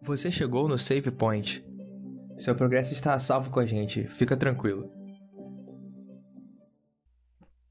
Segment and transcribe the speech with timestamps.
[0.00, 1.62] Você chegou no Save Point.
[2.38, 4.90] Seu progresso está a salvo com a gente, fica tranquilo.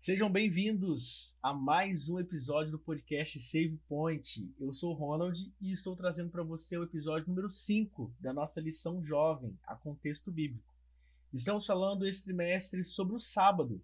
[0.03, 4.53] Sejam bem-vindos a mais um episódio do podcast Save Point.
[4.59, 8.61] Eu sou o Ronald e estou trazendo para você o episódio número 5 da nossa
[8.61, 10.71] lição jovem, a contexto bíblico.
[11.33, 13.81] Estamos falando esse trimestre sobre o sábado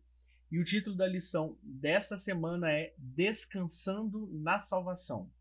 [0.52, 5.31] e o título da lição dessa semana é Descansando na Salvação.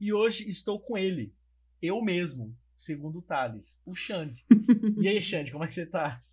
[0.00, 1.34] E hoje estou com ele,
[1.82, 4.44] eu mesmo, segundo o Thales, o Xande.
[5.02, 6.24] e aí, Xande, como é que você tá?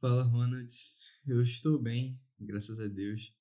[0.00, 0.72] Fala, Ronald.
[1.26, 3.36] Eu estou bem, graças a Deus.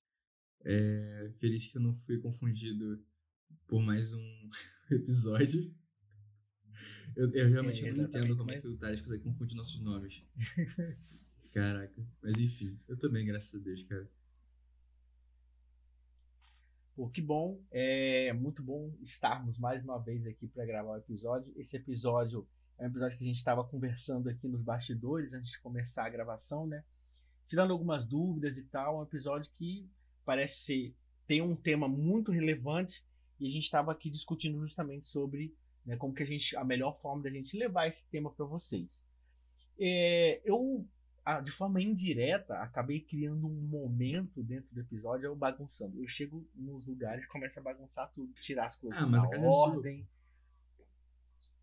[0.65, 3.05] É, feliz que eu não fui confundido
[3.67, 4.49] por mais um
[4.89, 5.71] episódio.
[7.15, 10.26] Eu, eu realmente é, não entendo como é que o Thales consegue confundir nossos nomes.
[11.51, 14.07] Caraca, mas enfim, eu tô bem, graças a Deus, cara.
[16.97, 17.61] Pô, que bom.
[17.71, 21.54] É muito bom estarmos mais uma vez aqui para gravar o episódio.
[21.55, 22.48] Esse episódio
[22.79, 26.09] é um episódio que a gente estava conversando aqui nos bastidores antes de começar a
[26.09, 26.84] gravação, né?
[27.48, 28.99] Tirando algumas dúvidas e tal.
[28.99, 29.87] Um episódio que
[30.26, 30.95] parece ser,
[31.27, 33.05] tem um tema muito relevante
[33.39, 36.99] e a gente estava aqui discutindo justamente sobre né, como que a gente a melhor
[36.99, 38.89] forma da gente levar esse tema para vocês.
[39.79, 40.84] É, eu
[41.43, 46.01] de forma indireta, acabei criando um momento dentro do episódio, eu bagunçando.
[46.01, 49.48] Eu chego nos lugares e começo a bagunçar tudo, tirar as coisas ah, mas da
[49.48, 50.07] ordem.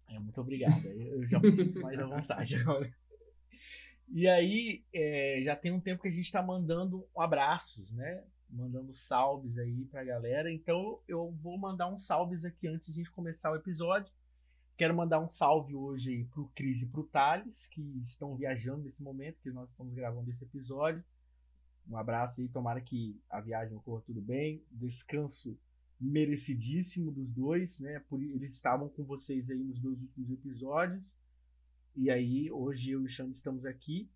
[0.08, 0.84] É, muito obrigado.
[0.86, 2.94] Eu já me sinto mais à vontade agora.
[4.08, 8.22] E aí, é, já tem um tempo que a gente está mandando abraços, né?
[8.50, 10.52] Mandando salves aí pra galera.
[10.52, 14.12] Então, eu vou mandar uns salves aqui antes de a gente começar o episódio.
[14.76, 19.38] Quero mandar um salve hoje pro Cris e pro Thales, que estão viajando nesse momento,
[19.40, 21.04] que nós estamos gravando esse episódio.
[21.88, 24.64] Um abraço aí, tomara que a viagem ocorra tudo bem.
[24.72, 25.56] Descanso
[26.00, 28.00] merecidíssimo dos dois, né?
[28.08, 31.04] Por, eles estavam com vocês aí nos dois últimos episódios.
[31.94, 34.10] E aí, hoje eu e o Xande estamos aqui.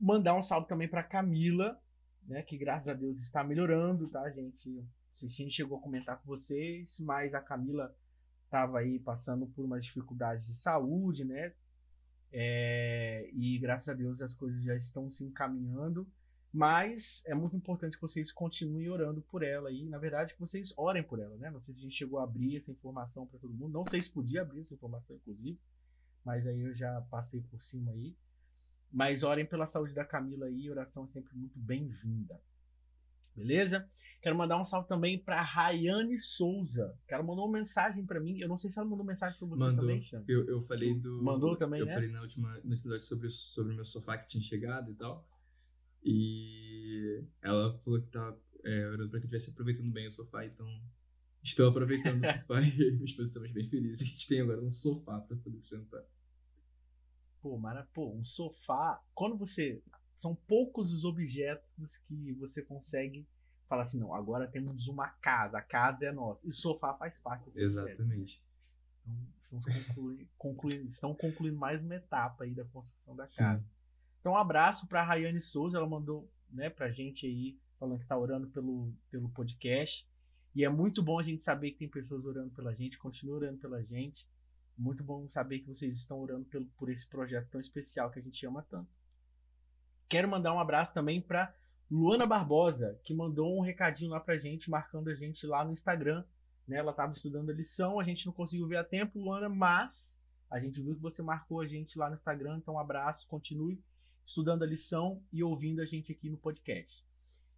[0.00, 1.80] Mandar um salve também para Camila,
[2.26, 2.42] né?
[2.42, 4.68] Que graças a Deus está melhorando, tá, gente?
[4.68, 4.84] Não
[5.14, 7.94] sei se chegou a comentar com vocês, mas a Camila
[8.50, 11.54] estava aí passando por uma dificuldade de saúde, né?
[12.32, 16.06] É, e graças a Deus as coisas já estão se encaminhando.
[16.52, 20.74] Mas é muito importante que vocês continuem orando por ela e, na verdade, que vocês
[20.76, 21.48] orem por ela, né?
[21.48, 23.72] Não sei se a gente chegou a abrir essa informação para todo mundo.
[23.72, 25.56] Não sei se podia abrir essa informação, inclusive.
[26.24, 28.16] Mas aí eu já passei por cima aí.
[28.90, 30.68] Mas orem pela saúde da Camila aí.
[30.68, 32.40] Oração é sempre muito bem-vinda.
[33.40, 33.88] Beleza?
[34.22, 38.38] Quero mandar um salve também para Rayane Souza, que ela mandou uma mensagem para mim.
[38.38, 39.80] Eu não sei se ela mandou mensagem para você mandou.
[39.80, 41.22] também, Eu, eu falei do.
[41.22, 41.94] Mandou também, Eu né?
[41.94, 45.26] falei na última, no episódio sobre, sobre o meu sofá que tinha chegado e tal.
[46.04, 50.44] E ela falou que tá é, orando pra que eu estivesse aproveitando bem o sofá,
[50.44, 50.66] então
[51.42, 54.02] estou aproveitando o sofá e minha esposa estamos bem felizes.
[54.02, 56.02] A gente tem agora um sofá para poder sentar.
[57.40, 59.00] Pô, Mara, pô, um sofá.
[59.14, 59.82] Quando você.
[60.20, 63.26] São poucos os objetos que você consegue
[63.70, 66.44] fala assim, não, agora temos uma casa, a casa é nossa.
[66.44, 68.42] E o sofá faz parte desse Exatamente.
[69.06, 73.38] Então, estão concluindo, concluindo, estão concluindo mais uma etapa aí da construção da Sim.
[73.38, 73.64] casa.
[74.18, 78.04] Então, um abraço para a Rayane Souza, ela mandou né, pra gente aí, falando que
[78.04, 80.04] está orando pelo, pelo podcast.
[80.52, 83.58] E é muito bom a gente saber que tem pessoas orando pela gente, continua orando
[83.58, 84.26] pela gente.
[84.76, 88.22] Muito bom saber que vocês estão orando pelo, por esse projeto tão especial que a
[88.22, 88.90] gente ama tanto.
[90.10, 91.54] Quero mandar um abraço também para
[91.88, 96.24] Luana Barbosa, que mandou um recadinho lá pra gente, marcando a gente lá no Instagram.
[96.66, 96.78] Né?
[96.78, 100.20] Ela estava estudando a lição, a gente não conseguiu ver a tempo, Luana, mas
[100.50, 103.80] a gente viu que você marcou a gente lá no Instagram, então um abraço, continue
[104.26, 107.06] estudando a lição e ouvindo a gente aqui no podcast.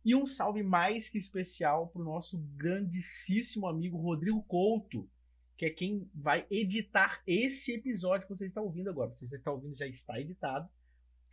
[0.04, 5.08] E um salve mais que especial para o nosso grandíssimo amigo Rodrigo Couto,
[5.56, 9.10] que é quem vai editar esse episódio que você está ouvindo agora.
[9.12, 10.68] Se você está ouvindo, já está editado,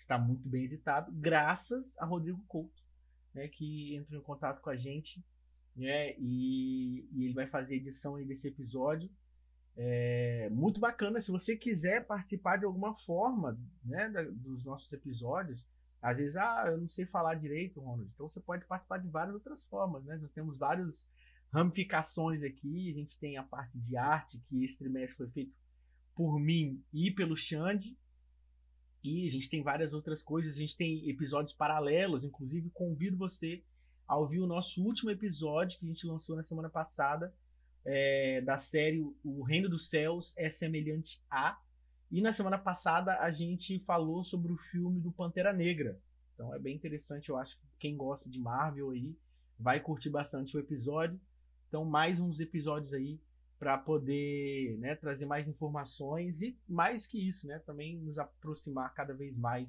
[0.01, 2.89] está muito bem editado, graças a Rodrigo Couto
[3.33, 5.23] né, que entrou em contato com a gente,
[5.75, 9.09] né, e, e ele vai fazer edição aí desse episódio.
[9.77, 11.21] É muito bacana.
[11.21, 15.65] Se você quiser participar de alguma forma, né, da, dos nossos episódios,
[16.01, 18.09] às vezes, ah, eu não sei falar direito, Ronald.
[18.13, 20.17] Então você pode participar de várias outras formas, né?
[20.17, 21.09] Nós temos várias
[21.51, 22.89] ramificações aqui.
[22.89, 25.53] A gente tem a parte de arte, que esse trimestre foi feito
[26.15, 27.97] por mim e pelo Xande.
[29.03, 33.63] E a gente tem várias outras coisas, a gente tem episódios paralelos, inclusive convido você
[34.07, 37.33] a ouvir o nosso último episódio que a gente lançou na semana passada,
[37.85, 41.57] é, da série O Reino dos Céus é Semelhante a.
[42.11, 45.99] E na semana passada a gente falou sobre o filme do Pantera Negra.
[46.33, 49.15] Então é bem interessante, eu acho que quem gosta de Marvel aí
[49.59, 51.19] vai curtir bastante o episódio.
[51.67, 53.19] Então, mais uns episódios aí
[53.59, 59.13] para poder né, trazer mais informações e mais que isso, né, também nos aproximar cada
[59.13, 59.67] vez mais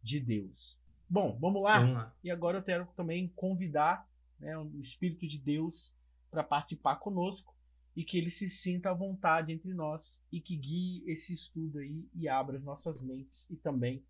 [0.00, 0.78] de Deus.
[1.10, 1.80] Bom, vamos lá?
[1.80, 2.14] Vamos lá.
[2.22, 4.08] E agora eu quero também convidar
[4.38, 5.92] né, o Espírito de Deus
[6.30, 7.52] para participar conosco
[7.96, 12.06] e que ele se sinta à vontade entre nós e que guie esse estudo aí
[12.14, 14.04] e abra as nossas mentes e também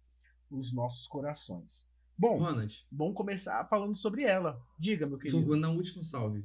[0.50, 1.86] os nossos corações.
[2.18, 4.60] Bom, Ronald, vamos começar falando sobre ela.
[4.78, 5.44] Diga, meu querido.
[5.46, 6.44] vou na última salve.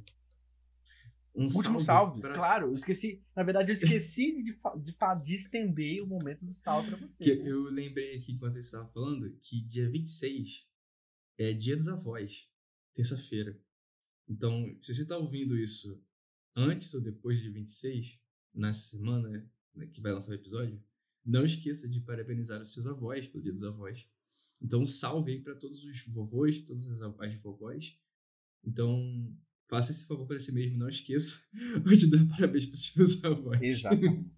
[1.34, 2.68] Um Último salve, pra- claro.
[2.68, 3.24] Eu esqueci.
[3.36, 7.24] Na verdade, eu esqueci de, de, de estender o momento do salve para você.
[7.24, 7.50] Que né?
[7.50, 10.68] eu lembrei aqui enquanto você estava falando que dia 26
[11.38, 12.50] é dia dos avós,
[12.94, 13.58] terça-feira.
[14.28, 16.02] Então, se você está ouvindo isso
[16.56, 18.20] antes ou depois de 26,
[18.54, 20.84] na semana né, que vai lançar o episódio,
[21.26, 24.08] não esqueça de parabenizar os seus avós pelo dia dos avós.
[24.62, 27.98] Então, salve aí para todos os vovôs, todas as avós e vovós.
[28.64, 29.36] Então,
[29.72, 31.48] faça esse favor para si mesmo, não esqueça
[31.86, 33.62] de dar parabéns para os seus avós.
[33.62, 34.30] Exatamente.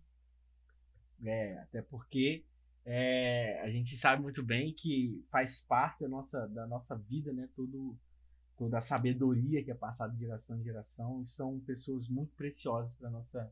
[1.26, 2.46] É, até porque
[2.86, 7.50] é, a gente sabe muito bem que faz parte da nossa, da nossa vida, né?
[7.56, 7.98] Tudo,
[8.56, 11.26] toda a sabedoria que é passada de geração em geração.
[11.26, 13.52] São pessoas muito preciosas para nossa,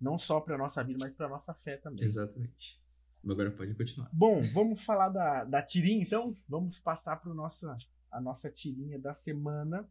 [0.00, 2.04] não só para nossa vida, mas para nossa fé também.
[2.04, 2.80] Exatamente.
[3.24, 4.08] Agora pode continuar.
[4.12, 6.36] Bom, vamos falar da, da tirinha então?
[6.48, 7.76] Vamos passar para nossa,
[8.08, 9.88] a nossa tirinha da semana.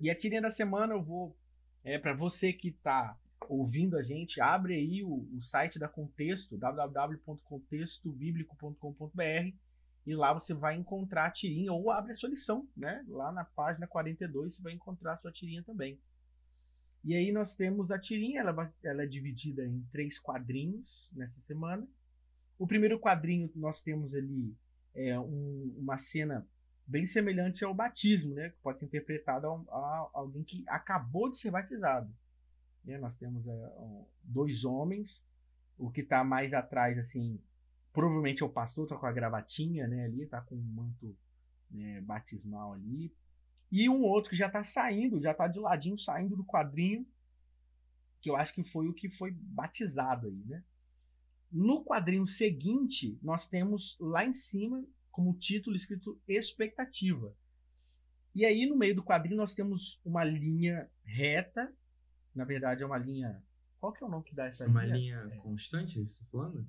[0.00, 1.36] E a tirinha da semana eu vou.
[1.82, 3.18] É, para você que está
[3.48, 9.54] ouvindo a gente, abre aí o, o site da Contexto, www.contextobiblico.com.br
[10.06, 13.04] e lá você vai encontrar a tirinha ou abre a sua lição, né?
[13.08, 15.98] Lá na página 42 você vai encontrar a sua tirinha também.
[17.02, 21.86] E aí nós temos a tirinha, ela, ela é dividida em três quadrinhos nessa semana.
[22.58, 24.54] O primeiro quadrinho nós temos ali
[24.94, 26.46] é um- uma cena
[26.86, 28.50] bem semelhante ao batismo, né?
[28.50, 32.12] Que pode ser interpretado a, a alguém que acabou de ser batizado.
[32.84, 32.98] né?
[32.98, 33.72] Nós temos é,
[34.22, 35.22] dois homens,
[35.78, 37.40] o que está mais atrás, assim,
[37.92, 40.04] provavelmente é o pastor, tá com a gravatinha, né?
[40.04, 41.16] Ali, tá com um manto
[41.70, 43.12] né, batismal ali.
[43.70, 47.06] E um outro que já tá saindo, já tá de ladinho saindo do quadrinho,
[48.20, 50.62] que eu acho que foi o que foi batizado aí, né?
[51.50, 54.84] No quadrinho seguinte, nós temos lá em cima,
[55.14, 57.32] como título escrito expectativa.
[58.34, 61.72] E aí no meio do quadrinho nós temos uma linha reta,
[62.34, 63.40] na verdade é uma linha.
[63.78, 65.22] Qual que é o nome que dá essa Uma linha?
[65.22, 66.66] linha constante, você tá falando?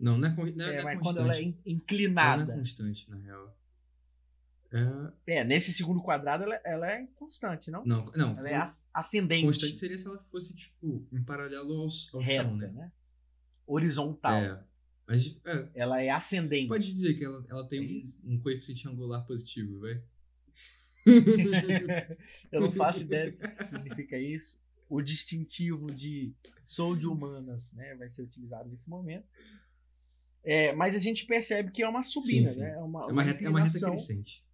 [0.00, 1.02] Não, não é, con- não é, É, não é mas constante.
[1.02, 2.52] quando ela é in- Ela não inclinada.
[2.52, 3.58] é constante, na real.
[5.26, 7.84] É, É, nesse segundo quadrado ela, ela é constante, não?
[7.84, 8.36] não, não.
[8.38, 9.44] Ela é as- ascendente.
[9.44, 12.68] Constante seria se ela fosse, tipo, em paralelo ao, ao reta, chão, né?
[12.68, 12.92] né?
[13.66, 14.32] Horizontal.
[14.32, 14.64] É.
[15.06, 16.68] Mas, é, Ela é ascendente.
[16.68, 20.02] pode dizer que ela, ela tem É um, um coeficiente angular positivo, vai?
[22.50, 24.58] Eu não faço ideia do que significa isso.
[24.88, 26.32] O distintivo de
[26.64, 29.26] sou de humanas, né, vai ser utilizado nesse momento.
[30.42, 32.60] É, mas a gente percebe que é uma subida, sim.
[32.60, 32.70] né?
[32.70, 34.44] É uma, É uma, reta, é uma reta crescente.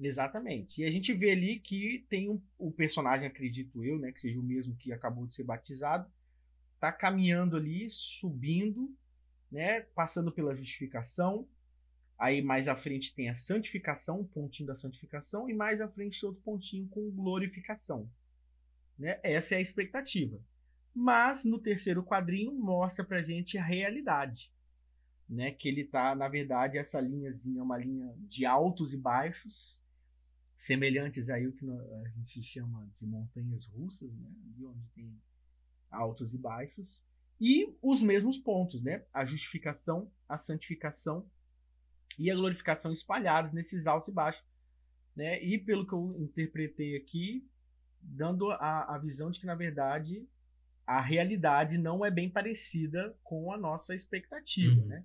[0.00, 0.80] Exatamente.
[0.80, 4.38] E a gente vê ali que tem um, o personagem, acredito eu, né, que seja
[4.38, 6.10] o mesmo que acabou de ser batizado,
[6.80, 8.92] tá caminhando ali, subindo,
[9.54, 11.48] né, passando pela justificação.
[12.18, 16.26] Aí mais à frente tem a santificação, um pontinho da santificação, e mais à frente
[16.26, 18.10] outro pontinho com glorificação.
[18.98, 19.20] Né?
[19.22, 20.40] Essa é a expectativa.
[20.92, 24.52] Mas no terceiro quadrinho mostra pra gente a realidade.
[25.26, 29.80] Né, que ele tá, na verdade, essa linhazinha é uma linha de altos e baixos,
[30.58, 35.18] semelhantes aí o que a gente chama de montanhas russas, né, ali onde tem
[35.90, 37.02] altos e baixos,
[37.40, 41.28] e os mesmos pontos, né, a justificação, a santificação
[42.18, 44.42] e a glorificação espalhados nesses altos e baixos,
[45.16, 47.46] né, e pelo que eu interpretei aqui,
[48.00, 50.26] dando a, a visão de que na verdade
[50.86, 54.86] a realidade não é bem parecida com a nossa expectativa, Uhum.
[54.86, 55.04] né?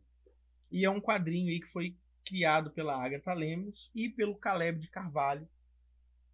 [0.71, 4.89] E é um quadrinho aí que foi criado pela Agatha Lemos e pelo Caleb de
[4.89, 5.47] Carvalho,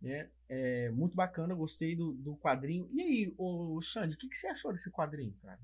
[0.02, 0.30] né?
[0.50, 2.90] É muito bacana, gostei do, do quadrinho.
[2.92, 5.60] E aí, ô Xande, o que, que você achou desse quadrinho, cara?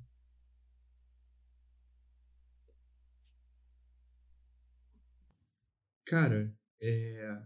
[6.12, 7.42] Cara, é,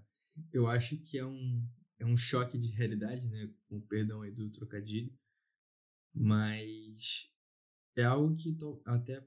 [0.52, 1.64] eu acho que é um,
[2.00, 3.48] é um choque de realidade, né?
[3.70, 5.14] Com o perdão aí do trocadilho.
[6.16, 7.30] Mas
[7.96, 9.24] é algo que to- até,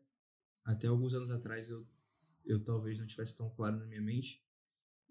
[0.65, 1.89] até alguns anos atrás eu,
[2.45, 4.45] eu talvez não tivesse tão claro na minha mente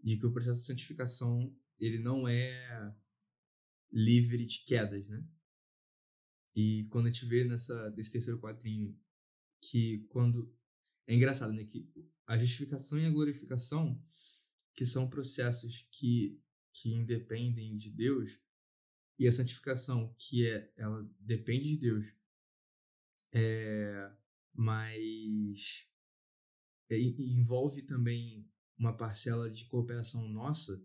[0.03, 2.93] de que o processo de santificação ele não é
[3.93, 5.25] livre de quedas, né?
[6.53, 8.93] E quando a gente vê nessa, nesse terceiro quadrinho
[9.61, 10.53] que quando...
[11.07, 11.63] É engraçado, né?
[11.63, 11.89] Que
[12.25, 14.03] a justificação e a glorificação
[14.77, 16.39] que são processos que,
[16.71, 18.39] que independem de Deus
[19.17, 22.15] e a santificação que é ela depende de Deus
[23.33, 24.11] é,
[24.53, 25.87] mas
[26.91, 30.79] é, envolve também uma parcela de cooperação nossa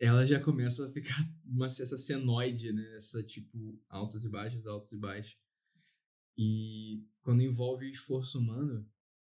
[0.00, 4.92] ela já começa a ficar uma essa senoide né essa tipo altos e baixos altos
[4.92, 5.38] e baixos.
[6.38, 8.90] E quando envolve esforço humano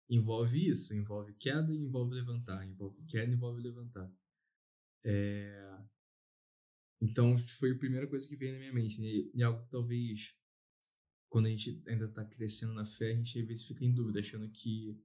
[0.09, 4.11] envolve isso envolve queda e envolve levantar envolve queda envolve levantar
[5.05, 5.79] é...
[7.01, 8.99] Então, foi a primeira coisa que veio na minha mente.
[8.99, 9.29] Né?
[9.33, 10.35] E algo que talvez,
[11.29, 14.19] quando a gente ainda está crescendo na fé, a gente às vezes fica em dúvida,
[14.19, 15.01] achando que,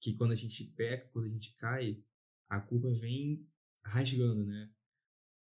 [0.00, 2.04] que quando a gente peca, quando a gente cai,
[2.48, 3.48] a culpa vem
[3.82, 4.70] rasgando, né?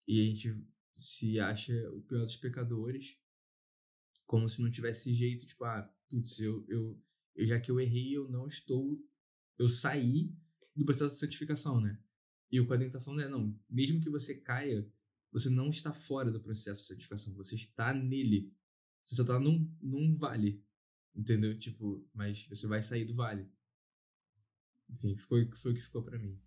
[0.08, 3.18] E a gente se acha o pior dos pecadores,
[4.26, 7.02] como se não tivesse jeito, tipo, ah, putz, eu, eu,
[7.36, 9.02] eu já que eu errei, eu não estou,
[9.58, 10.34] eu saí
[10.76, 12.00] do processo de santificação, né?
[12.52, 14.88] E o quadrinho está falando, é, não, mesmo que você caia,
[15.32, 18.54] você não está fora do processo de certificação, você está nele.
[19.02, 20.64] Você só está num, num vale,
[21.16, 21.58] entendeu?
[21.58, 23.50] Tipo, mas você vai sair do vale.
[24.90, 26.40] Enfim, foi, foi o que ficou para mim.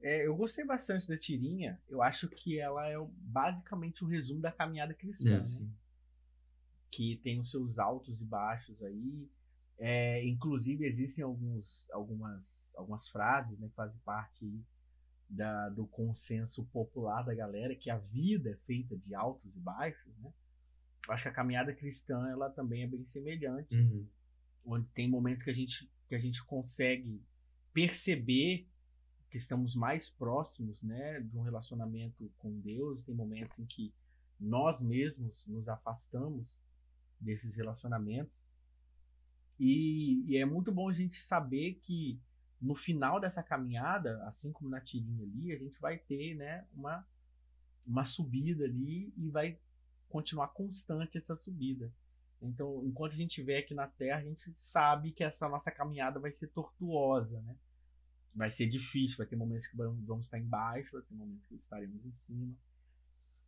[0.00, 1.80] É, eu gostei bastante da tirinha.
[1.88, 5.72] Eu acho que ela é basicamente o resumo da caminhada cristã, é, né?
[6.96, 9.28] Que tem os seus altos e baixos aí.
[9.78, 14.64] É, inclusive existem alguns, algumas, algumas frases né, que fazem parte
[15.28, 20.16] da, do consenso popular da galera que a vida é feita de altos e baixos,
[20.18, 20.32] né?
[21.06, 24.06] Eu acho que a caminhada cristã ela também é bem semelhante, uhum.
[24.64, 27.20] onde tem momentos que a gente que a gente consegue
[27.72, 28.66] perceber
[29.28, 33.92] que estamos mais próximos, né, de um relacionamento com Deus, tem momentos em que
[34.38, 36.46] nós mesmos nos afastamos
[37.20, 38.46] desses relacionamentos
[39.58, 42.20] e, e, é muito bom a gente saber que
[42.60, 47.06] no final dessa caminhada, assim como na tirinha ali, a gente vai ter né, uma,
[47.86, 49.58] uma subida ali e vai
[50.08, 51.92] continuar constante essa subida.
[52.40, 56.20] Então, enquanto a gente estiver aqui na Terra, a gente sabe que essa nossa caminhada
[56.20, 57.56] vai ser tortuosa, né?
[58.34, 62.04] Vai ser difícil, vai ter momentos que vamos estar embaixo, vai ter momentos que estaremos
[62.04, 62.54] em cima.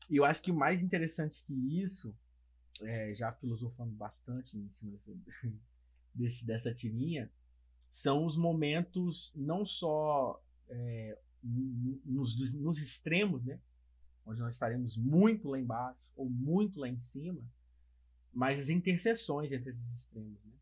[0.08, 2.16] E eu acho que o mais interessante que isso,
[2.82, 5.12] é, já filosofando bastante em cima dessa,
[6.14, 7.30] desse, dessa tirinha
[7.92, 13.60] são os momentos não só é, nos, nos extremos, né?
[14.24, 17.42] Onde nós estaremos muito lá embaixo ou muito lá em cima,
[18.32, 20.52] mas as interseções entre esses extremos, né?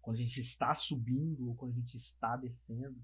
[0.00, 2.96] Quando a gente está subindo ou quando a gente está descendo,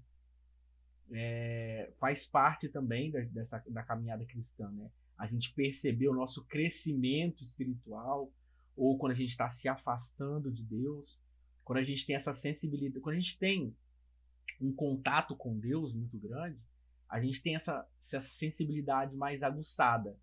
[1.11, 4.89] é, faz parte também da, dessa, da caminhada cristã, né?
[5.17, 8.31] A gente perceber o nosso crescimento espiritual
[8.75, 11.21] ou quando a gente está se afastando de Deus
[11.63, 13.75] quando a gente tem essa sensibilidade, quando a gente tem
[14.59, 16.59] um contato com Deus muito grande,
[17.09, 20.17] a gente tem essa, essa sensibilidade mais aguçada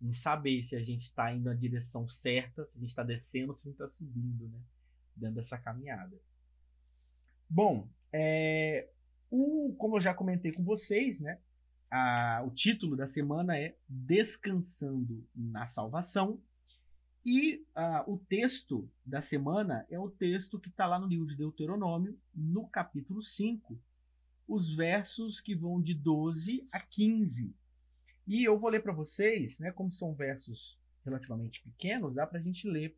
[0.00, 3.54] em saber se a gente está indo na direção certa, se a gente está descendo,
[3.54, 4.60] se a gente está subindo, né?
[5.16, 6.16] Dando essa caminhada.
[7.48, 8.88] Bom, é,
[9.30, 11.38] o, como eu já comentei com vocês, né?
[11.90, 16.42] A, o título da semana é Descansando na Salvação.
[17.24, 21.34] E uh, o texto da semana é o texto que está lá no livro de
[21.34, 23.80] Deuteronômio, no capítulo 5,
[24.46, 27.54] os versos que vão de 12 a 15.
[28.26, 32.42] E eu vou ler para vocês, né, como são versos relativamente pequenos, dá para a
[32.42, 32.94] gente ler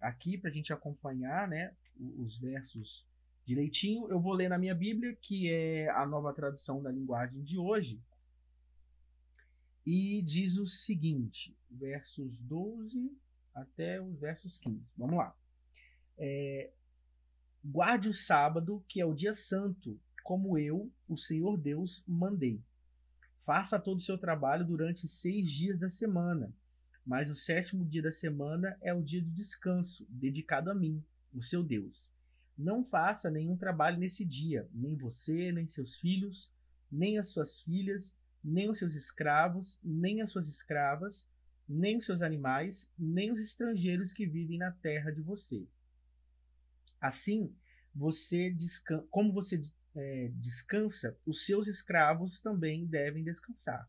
[0.00, 3.04] aqui, para a gente acompanhar né, os versos
[3.44, 4.08] direitinho.
[4.08, 8.00] Eu vou ler na minha Bíblia, que é a nova tradução da linguagem de hoje.
[9.84, 13.14] E diz o seguinte, versos 12
[13.56, 14.80] até os versos 15.
[14.96, 15.34] Vamos lá.
[16.18, 16.70] É,
[17.68, 22.62] Guarde o sábado, que é o dia santo, como eu, o Senhor Deus, mandei.
[23.44, 26.54] Faça todo o seu trabalho durante seis dias da semana,
[27.04, 31.02] mas o sétimo dia da semana é o dia de descanso, dedicado a mim,
[31.34, 32.08] o seu Deus.
[32.56, 36.48] Não faça nenhum trabalho nesse dia, nem você, nem seus filhos,
[36.90, 41.26] nem as suas filhas, nem os seus escravos, nem as suas escravas,
[41.68, 45.66] nem os seus animais, nem os estrangeiros que vivem na terra de você.
[47.00, 47.54] Assim,
[47.94, 48.54] você
[49.10, 49.60] como você
[49.94, 53.88] é, descansa, os seus escravos também devem descansar.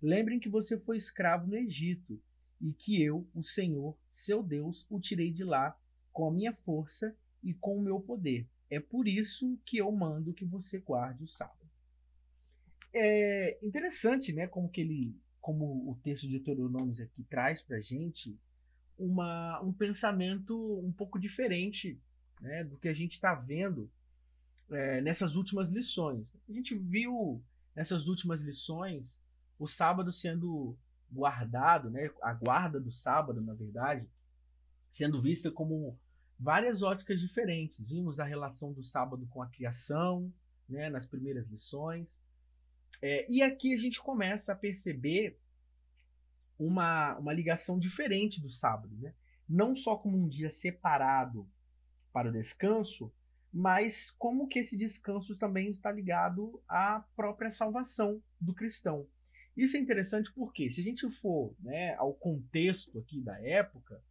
[0.00, 2.20] Lembrem que você foi escravo no Egito
[2.60, 5.78] e que eu, o Senhor, seu Deus, o tirei de lá
[6.12, 8.48] com a minha força e com o meu poder.
[8.70, 11.66] É por isso que eu mando que você guarde o sábado.
[12.92, 15.14] É interessante, né, como que ele
[15.46, 18.36] como o texto de Deuteronômios aqui traz para a gente,
[18.98, 22.02] uma, um pensamento um pouco diferente
[22.40, 23.88] né, do que a gente está vendo
[24.68, 26.26] é, nessas últimas lições.
[26.48, 27.40] A gente viu
[27.76, 29.04] nessas últimas lições,
[29.56, 30.76] o sábado sendo
[31.08, 34.04] guardado, né, a guarda do sábado, na verdade,
[34.94, 35.96] sendo vista como
[36.36, 37.78] várias óticas diferentes.
[37.78, 40.28] Vimos a relação do sábado com a criação,
[40.68, 42.08] né, nas primeiras lições.
[43.02, 45.38] É, e aqui a gente começa a perceber
[46.58, 48.94] uma, uma ligação diferente do sábado.
[48.96, 49.14] Né?
[49.48, 51.48] Não só como um dia separado
[52.12, 53.12] para o descanso,
[53.52, 59.06] mas como que esse descanso também está ligado à própria salvação do cristão.
[59.56, 64.02] Isso é interessante porque, se a gente for né, ao contexto aqui da época,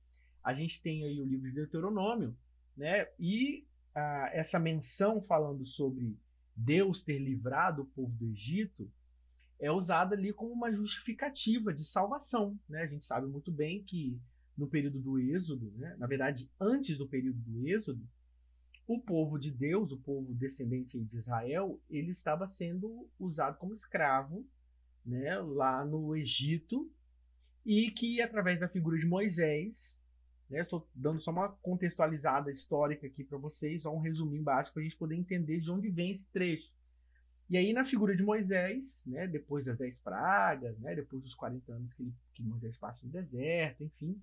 [0.43, 2.35] a gente tem aí o livro de Deuteronômio,
[2.75, 6.17] né, e ah, essa menção falando sobre
[6.55, 8.89] Deus ter livrado o povo do Egito
[9.59, 12.59] é usada ali como uma justificativa de salvação.
[12.67, 12.81] Né?
[12.83, 14.19] A gente sabe muito bem que
[14.57, 18.07] no período do Êxodo, né, na verdade, antes do período do Êxodo,
[18.87, 24.45] o povo de Deus, o povo descendente de Israel, ele estava sendo usado como escravo
[25.03, 26.89] né, lá no Egito
[27.65, 29.99] e que através da figura de Moisés,
[30.49, 34.81] né, estou dando só uma contextualizada histórica aqui para vocês, só um resuminho básico para
[34.81, 36.71] a gente poder entender de onde vem esse trecho.
[37.49, 41.71] E aí na figura de Moisés, né, depois das dez pragas, né, depois dos 40
[41.71, 44.19] anos que, ele, que Moisés passa no deserto, enfim,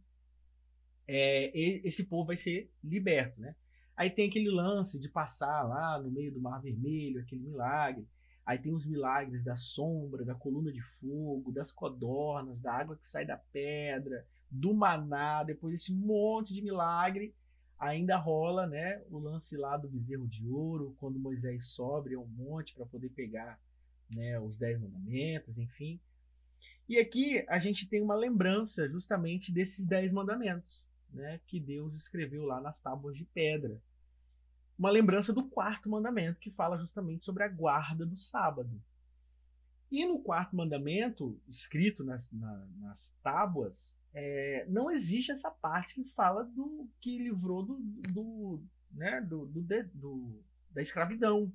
[1.07, 1.51] é,
[1.87, 3.55] esse povo vai ser liberto, né?
[3.97, 8.09] Aí tem aquele lance de passar lá no meio do Mar Vermelho, aquele milagre.
[8.45, 13.07] Aí tem os milagres da sombra, da coluna de fogo, das codornas, da água que
[13.07, 17.35] sai da pedra, do maná, depois desse monte de milagre,
[17.79, 22.75] ainda rola, né, o lance lá do bezerro de ouro, quando Moisés sobe ao monte
[22.75, 23.59] para poder pegar,
[24.11, 25.99] né, os dez mandamentos, enfim.
[26.89, 30.83] E aqui a gente tem uma lembrança justamente desses dez mandamentos
[31.13, 33.81] né, que Deus escreveu lá nas tábuas de pedra.
[34.79, 38.81] Uma lembrança do quarto mandamento, que fala justamente sobre a guarda do sábado.
[39.91, 46.05] E no quarto mandamento, escrito nas, na, nas tábuas, é, não existe essa parte que
[46.11, 47.79] fala do que livrou do,
[48.13, 49.63] do, né, do, do,
[49.95, 51.53] do da escravidão.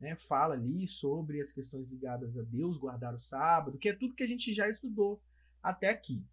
[0.00, 0.16] Né?
[0.16, 4.22] Fala ali sobre as questões ligadas a Deus, guardar o sábado, que é tudo que
[4.22, 5.20] a gente já estudou
[5.62, 6.24] até aqui.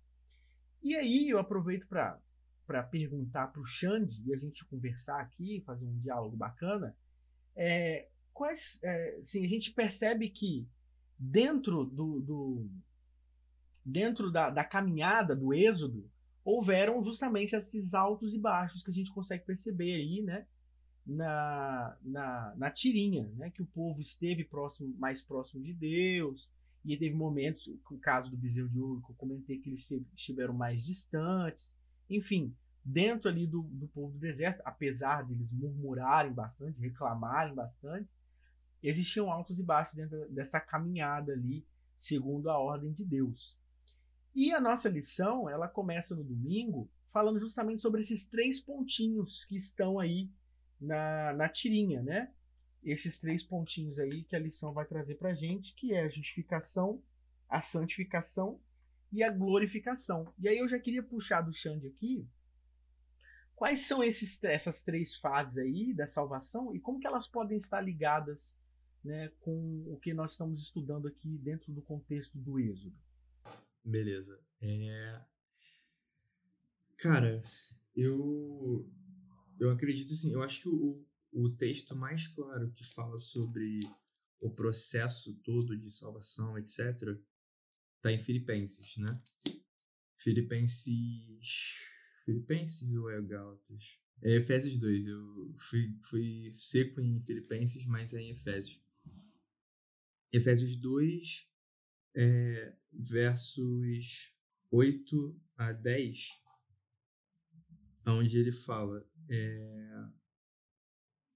[0.83, 5.85] E aí eu aproveito para perguntar para o Xande e a gente conversar aqui, fazer
[5.85, 6.95] um diálogo bacana,
[7.55, 10.67] é, quais, é, assim, a gente percebe que
[11.17, 12.69] dentro do, do
[13.85, 16.09] dentro da, da, caminhada do êxodo
[16.43, 20.45] houveram justamente esses altos e baixos que a gente consegue perceber aí, né?
[21.05, 23.51] Na, na, na tirinha, né?
[23.51, 26.49] Que o povo esteve próximo, mais próximo de Deus,
[26.83, 30.53] e teve momentos, o caso do bezerro de ouro, que eu comentei que eles estiveram
[30.53, 31.67] mais distantes.
[32.09, 38.07] Enfim, dentro ali do, do povo do deserto, apesar deles murmurarem bastante, reclamarem bastante,
[38.83, 41.65] existiam altos e baixos dentro dessa caminhada ali,
[42.01, 43.57] segundo a ordem de Deus.
[44.35, 49.55] E a nossa lição, ela começa no domingo, falando justamente sobre esses três pontinhos que
[49.55, 50.29] estão aí
[50.79, 52.33] na, na tirinha, né?
[52.83, 57.01] Esses três pontinhos aí que a lição vai trazer pra gente, que é a justificação,
[57.47, 58.59] a santificação
[59.09, 60.33] e a glorificação.
[60.37, 62.27] E aí eu já queria puxar do Xande aqui
[63.55, 67.79] quais são esses, essas três fases aí da salvação e como que elas podem estar
[67.79, 68.53] ligadas
[69.01, 72.95] né, com o que nós estamos estudando aqui dentro do contexto do Êxodo.
[73.85, 74.43] Beleza.
[74.61, 75.21] É...
[76.97, 77.43] Cara,
[77.95, 78.91] eu
[79.59, 83.79] eu acredito assim, eu acho que o, o texto mais claro que fala sobre
[84.39, 87.17] o processo todo de salvação, etc.,
[87.97, 89.21] está em Filipenses, né?
[90.17, 91.77] Filipenses.
[92.25, 93.99] Filipenses ou é Gálatas?
[94.23, 95.05] É Efésios 2.
[95.05, 98.81] Eu fui, fui seco em Filipenses, mas é em Efésios.
[100.31, 101.47] Efésios 2,
[102.15, 104.33] é, versos
[104.71, 106.29] 8 a 10,
[108.07, 109.05] onde ele fala.
[109.29, 110.05] É,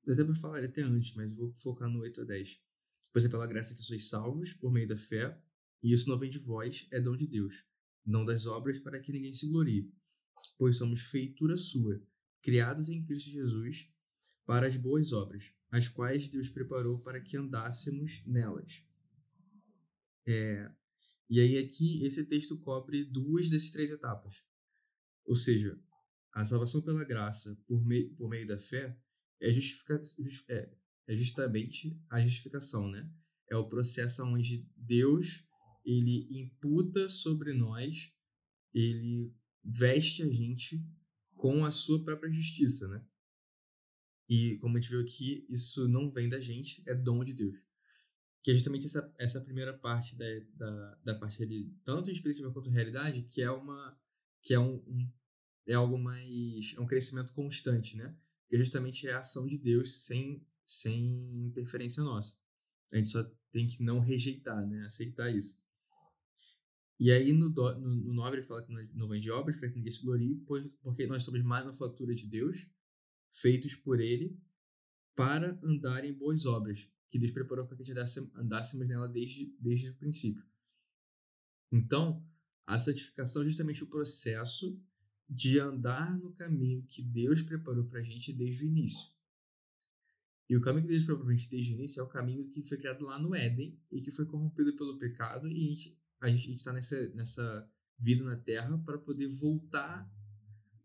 [0.08, 2.60] até para falar até antes, mas vou focar no 8 a 10.
[3.12, 5.38] Pois é pela graça que sois salvos por meio da fé,
[5.84, 7.66] e isso não vem de vós, é dom de Deus,
[8.06, 9.92] não das obras para que ninguém se glorie.
[10.58, 12.02] Pois somos feitura sua,
[12.42, 13.90] criados em Cristo Jesus,
[14.46, 18.84] para as boas obras, as quais Deus preparou para que andássemos nelas.
[20.28, 20.70] É,
[21.30, 24.44] e aí aqui esse texto cobre duas dessas três etapas.
[25.26, 25.80] Ou seja,
[26.34, 28.98] a salvação pela graça por, mei, por meio da fé
[29.40, 30.02] é, justifica,
[30.50, 30.70] é,
[31.08, 33.12] é justamente a justificação, né?
[33.50, 35.44] É o processo onde Deus
[35.86, 38.14] ele imputa sobre nós,
[38.74, 40.84] ele veste a gente
[41.36, 43.04] com a sua própria justiça, né?
[44.28, 47.58] E como a gente viu aqui, isso não vem da gente, é dom de Deus.
[48.44, 50.26] Que é justamente essa, essa primeira parte da,
[50.56, 53.98] da, da parte ali, tanto espiritual quanto realidade, que é uma
[54.42, 55.12] que é um, um,
[55.68, 58.16] é algo mais é um crescimento constante, né?
[58.48, 62.38] Que justamente é a ação de Deus sem sem interferência nossa.
[62.94, 64.86] A gente só tem que não rejeitar, né?
[64.86, 65.60] Aceitar isso.
[67.00, 69.76] E aí no, no, no 9 ele fala que não vem de obras para que
[69.76, 70.36] ninguém se glorie,
[70.82, 72.68] porque nós somos manufatura de Deus,
[73.32, 74.38] feitos por Ele,
[75.16, 79.54] para andar em boas obras, que Deus preparou para que a gente andássemos nela desde,
[79.60, 80.44] desde o princípio.
[81.72, 82.26] Então,
[82.66, 84.80] a santificação é justamente o processo
[85.28, 89.10] de andar no caminho que Deus preparou para a gente desde o início.
[90.50, 92.48] E o caminho que Deus preparou para a gente desde o início é o caminho
[92.48, 96.00] que foi criado lá no Éden e que foi corrompido pelo pecado e a gente
[96.22, 100.10] a gente está nessa, nessa vida na Terra para poder voltar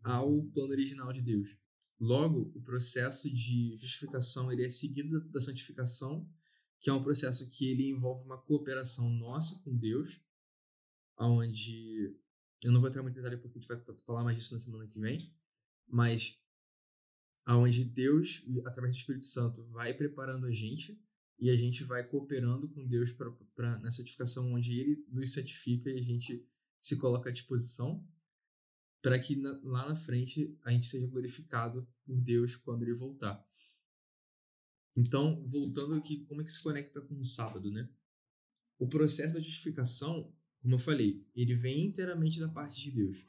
[0.03, 1.57] ao plano original de Deus.
[1.99, 6.29] Logo, o processo de justificação ele é seguido da, santificação,
[6.79, 10.21] que é um processo que ele envolve uma cooperação nossa com Deus,
[11.17, 12.13] onde
[12.63, 14.59] eu não vou entrar muito em detalhe porque a gente vai falar mais disso na
[14.59, 15.33] semana que vem,
[15.87, 16.37] mas
[17.45, 20.99] aonde Deus, através do Espírito Santo, vai preparando a gente
[21.39, 25.99] e a gente vai cooperando com Deus para nessa santificação onde Ele nos santifica e
[25.99, 26.45] a gente
[26.79, 28.05] se coloca à disposição
[29.01, 33.45] para que na, lá na frente a gente seja glorificado por Deus quando Ele voltar.
[34.97, 37.89] Então, voltando aqui, como é que se conecta com o sábado, né?
[38.79, 43.25] O processo da justificação, como eu falei, ele vem inteiramente da parte de Deus.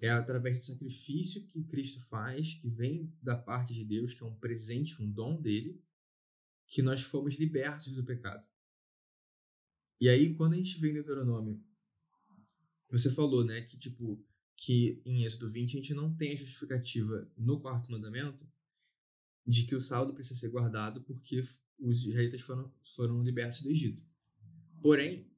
[0.00, 4.26] É através do sacrifício que Cristo faz, que vem da parte de Deus, que é
[4.26, 5.80] um presente, um dom dele,
[6.66, 8.46] que nós fomos libertos do pecado.
[10.00, 11.64] E aí, quando a gente vê em Deuteronômio,
[12.90, 14.24] você falou, né, que tipo,
[14.56, 18.46] que em Êxodo 20 a gente não tem a justificativa no quarto mandamento
[19.46, 21.40] de que o saldo precisa ser guardado porque
[21.78, 24.02] os israelitas foram, foram libertos do Egito.
[24.80, 25.30] Porém,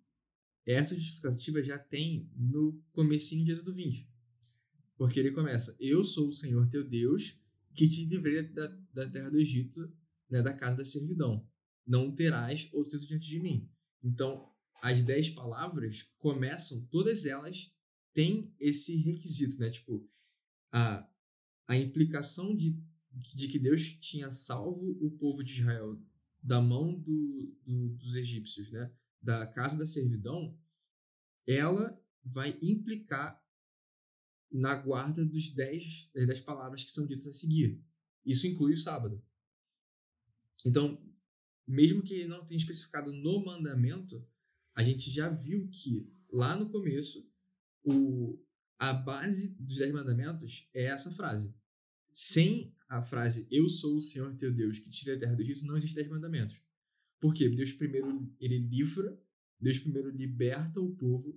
[0.66, 4.08] essa justificativa já tem no comecinho de Êxodo 20.
[4.96, 7.38] Porque ele começa, eu sou o Senhor teu Deus
[7.74, 9.90] que te livrei da, da terra do Egito
[10.28, 11.46] né, da casa da servidão.
[11.86, 13.70] Não terás outro Deus diante de mim.
[14.02, 17.72] Então, as dez palavras começam, todas elas
[18.14, 19.70] têm esse requisito, né?
[19.70, 20.08] Tipo,
[20.72, 21.08] a,
[21.68, 22.80] a implicação de,
[23.12, 26.00] de que Deus tinha salvo o povo de Israel
[26.42, 28.92] da mão do, do, dos egípcios, né?
[29.20, 30.56] Da casa da servidão,
[31.46, 33.42] ela vai implicar
[34.50, 37.82] na guarda dos dez, das palavras que são ditas a seguir.
[38.24, 39.22] Isso inclui o sábado.
[40.64, 41.02] Então,
[41.66, 44.26] mesmo que não tenha especificado no mandamento,
[44.78, 47.28] a gente já viu que lá no começo
[47.82, 48.40] o,
[48.78, 51.52] a base dos dez mandamentos é essa frase.
[52.12, 55.66] Sem a frase Eu sou o Senhor teu Deus que tira a terra do Egito,
[55.66, 56.62] não existe dez mandamentos.
[57.18, 57.48] Por quê?
[57.48, 59.20] Deus primeiro ele livra,
[59.60, 61.36] Deus primeiro liberta o povo,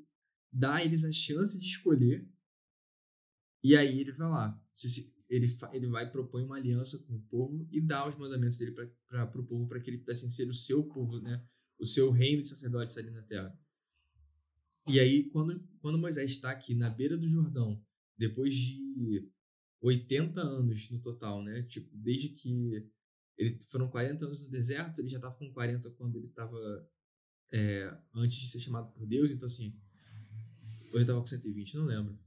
[0.54, 2.30] dá a eles a chance de escolher,
[3.63, 4.63] e aí ele vai lá.
[5.27, 8.75] Ele, ele vai propõe uma aliança com o povo e dá os mandamentos dele
[9.08, 11.43] para o povo para que ele pudesse ser o seu povo, né?
[11.81, 13.57] O seu reino de sacerdotes ali na terra.
[14.87, 17.83] E aí, quando, quando Moisés está aqui na beira do Jordão,
[18.17, 19.29] depois de
[19.81, 21.63] 80 anos no total, né?
[21.63, 22.87] Tipo, desde que
[23.37, 26.57] ele foram 40 anos no deserto, ele já estava com 40 quando ele estava
[27.51, 29.75] é, antes de ser chamado por Deus, então assim,
[30.89, 32.19] ou ele estava com 120, não lembro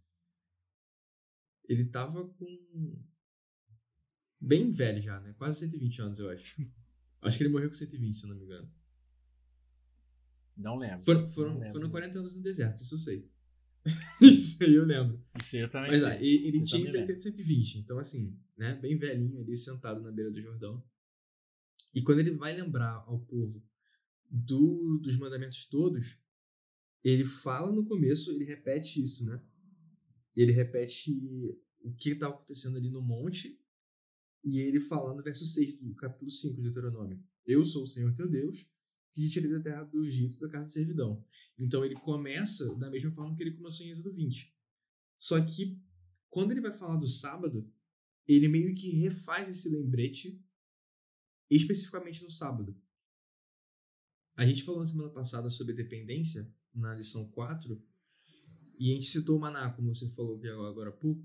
[1.68, 3.04] ele tava com.
[4.40, 5.32] Bem velho já, né?
[5.34, 6.56] Quase 120 anos, eu acho.
[7.22, 8.70] Acho que ele morreu com 120, se não me engano.
[10.56, 11.04] Não lembro.
[11.04, 11.72] Foram, foram, não lembro.
[11.72, 13.30] foram 40 anos no deserto, isso eu sei.
[14.22, 15.22] isso aí eu lembro.
[15.42, 17.78] Isso eu também Mas ah, ele, Eu tinha entre 80 e 120.
[17.80, 18.74] Então, assim, né?
[18.76, 20.82] Bem velhinho ali, sentado na beira do Jordão.
[21.94, 23.62] E quando ele vai lembrar ao povo
[24.30, 26.18] do, dos mandamentos todos,
[27.02, 29.40] ele fala no começo, ele repete isso, né?
[30.36, 31.12] ele repete
[31.80, 33.60] o que estava acontecendo ali no monte,
[34.42, 38.12] e ele fala no verso 6 do capítulo 5 de Deuteronômio: Eu sou o Senhor
[38.14, 38.66] teu Deus,
[39.14, 41.24] que te tirei da terra do Egito, da casa de servidão.
[41.57, 44.53] Então ele começa da mesma forma que ele começou em Êxodo 20.
[45.16, 45.81] Só que,
[46.29, 47.72] quando ele vai falar do sábado,
[48.27, 50.42] ele meio que refaz esse lembrete
[51.48, 52.77] especificamente no sábado.
[54.37, 57.81] A gente falou na semana passada sobre dependência, na lição 4,
[58.81, 61.22] e a gente citou o maná, como você falou agora há pouco,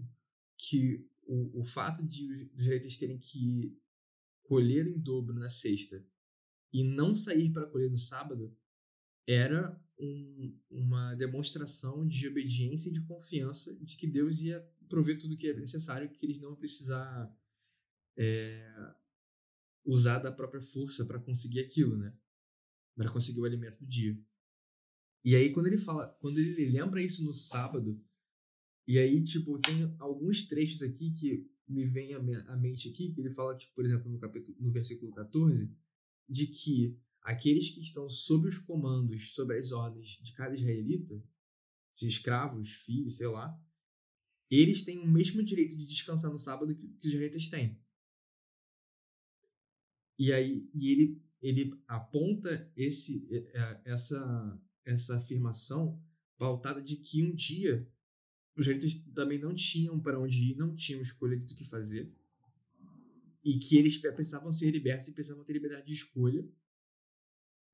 [0.56, 3.75] que o, o fato de os direitos terem que
[4.43, 6.06] colher em dobro na sexta
[6.71, 8.55] e não sair para colher no sábado
[9.27, 15.36] era um, uma demonstração de obediência e de confiança de que Deus ia prover tudo
[15.36, 17.32] o que é necessário, que eles não precisar
[18.17, 18.93] é,
[19.86, 22.15] usar da própria força para conseguir aquilo, né?
[22.95, 24.17] para conseguir o alimento do dia.
[25.23, 28.01] E aí quando ele fala, quando ele lembra isso no sábado,
[28.88, 33.29] e aí tipo tem alguns trechos aqui que me vem à mente aqui, que ele
[33.29, 35.71] fala, tipo, por exemplo, no capítulo no versículo 14,
[36.29, 41.21] de que aqueles que estão sob os comandos, sob as ordens de cada israelita,
[41.91, 43.59] se escravos, filhos, sei lá,
[44.49, 47.79] eles têm o mesmo direito de descansar no sábado que, os israelitas têm.
[50.17, 53.27] E aí e ele, ele aponta esse,
[53.85, 56.01] essa, essa afirmação
[56.37, 57.87] pautada de que um dia
[58.55, 62.13] os israelitas também não tinham para onde ir, não tinham escolha do que fazer.
[63.43, 66.47] E que eles precisavam ser libertos e precisavam ter liberdade de escolha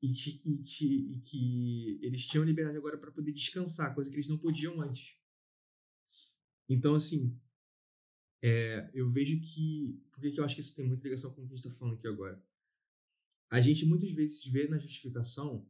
[0.01, 0.11] e,
[0.45, 4.81] e, e que eles tinham liberdade agora para poder descansar, coisa que eles não podiam
[4.81, 5.17] antes.
[6.69, 7.39] Então, assim,
[8.43, 10.03] é, eu vejo que.
[10.11, 11.79] Por que eu acho que isso tem muita ligação com o que a gente está
[11.79, 12.43] falando aqui agora?
[13.51, 15.67] A gente muitas vezes vê na justificação,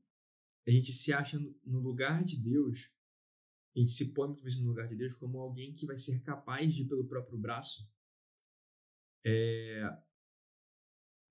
[0.68, 2.90] a gente se acha no lugar de Deus,
[3.76, 6.22] a gente se põe muitas vezes no lugar de Deus como alguém que vai ser
[6.22, 7.90] capaz de, pelo próprio braço,
[9.26, 9.82] é,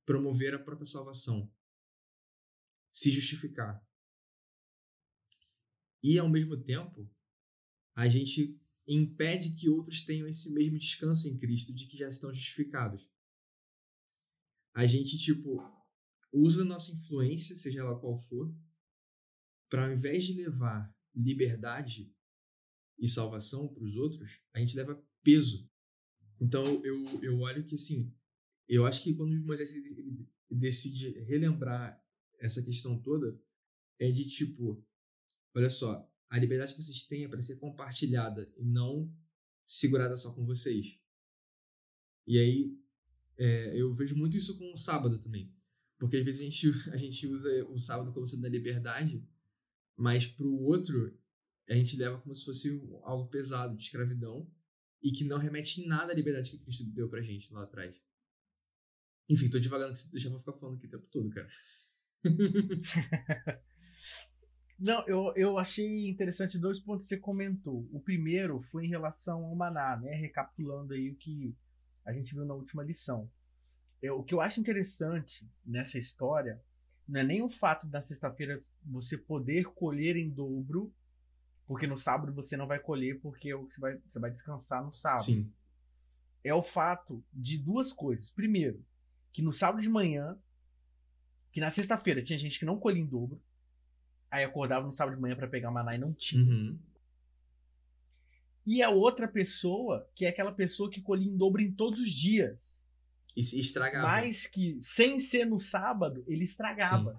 [0.05, 1.51] promover a própria salvação
[2.91, 3.85] se justificar.
[6.03, 7.11] E, ao mesmo tempo,
[7.97, 12.33] a gente impede que outros tenham esse mesmo descanso em Cristo de que já estão
[12.35, 13.09] justificados.
[14.75, 15.59] A gente, tipo,
[16.33, 18.55] usa a nossa influência, seja ela qual for,
[19.69, 22.15] para ao invés de levar liberdade
[22.99, 25.69] e salvação para os outros, a gente leva peso.
[26.41, 28.13] Então, eu, eu olho que, assim,
[28.69, 29.73] eu acho que quando Moisés
[30.51, 32.03] decide relembrar
[32.41, 33.39] essa questão toda
[33.99, 34.85] é de tipo,
[35.55, 39.13] olha só, a liberdade que vocês têm é para ser compartilhada e não
[39.65, 40.99] segurada só com vocês.
[42.27, 42.79] E aí
[43.37, 45.53] é, eu vejo muito isso com o sábado também.
[45.99, 49.27] Porque às vezes a gente, a gente usa o sábado como sendo a liberdade,
[49.97, 51.17] mas para o outro
[51.69, 52.69] a gente leva como se fosse
[53.03, 54.51] algo pesado, de escravidão,
[55.05, 57.95] e que não remete em nada à liberdade que Cristo deu pra gente lá atrás.
[59.29, 61.49] Enfim, tô devagando, deixa eu ficar falando aqui o tempo todo, cara.
[64.79, 67.87] Não, eu, eu achei interessante dois pontos que você comentou.
[67.93, 70.15] O primeiro foi em relação ao maná, né?
[70.15, 71.55] Recapitulando aí o que
[72.05, 73.31] a gente viu na última lição.
[74.03, 76.61] É, o que eu acho interessante nessa história
[77.07, 80.93] não é nem o fato da sexta-feira você poder colher em dobro,
[81.67, 85.23] porque no sábado você não vai colher porque você vai, você vai descansar no sábado.
[85.23, 85.53] Sim.
[86.43, 88.31] É o fato de duas coisas.
[88.31, 88.85] Primeiro,
[89.33, 90.39] que no sábado de manhã
[91.55, 93.41] que na sexta-feira tinha gente que não colhia em dobro.
[94.29, 96.43] Aí acordava no sábado de manhã para pegar maná e não tinha.
[96.43, 96.77] Uhum.
[98.67, 102.11] E a outra pessoa, que é aquela pessoa que colhia em dobro em todos os
[102.11, 102.59] dias.
[103.37, 104.05] E se estragava.
[104.05, 107.13] Mas que, sem ser no sábado, ele estragava.
[107.13, 107.19] Sim.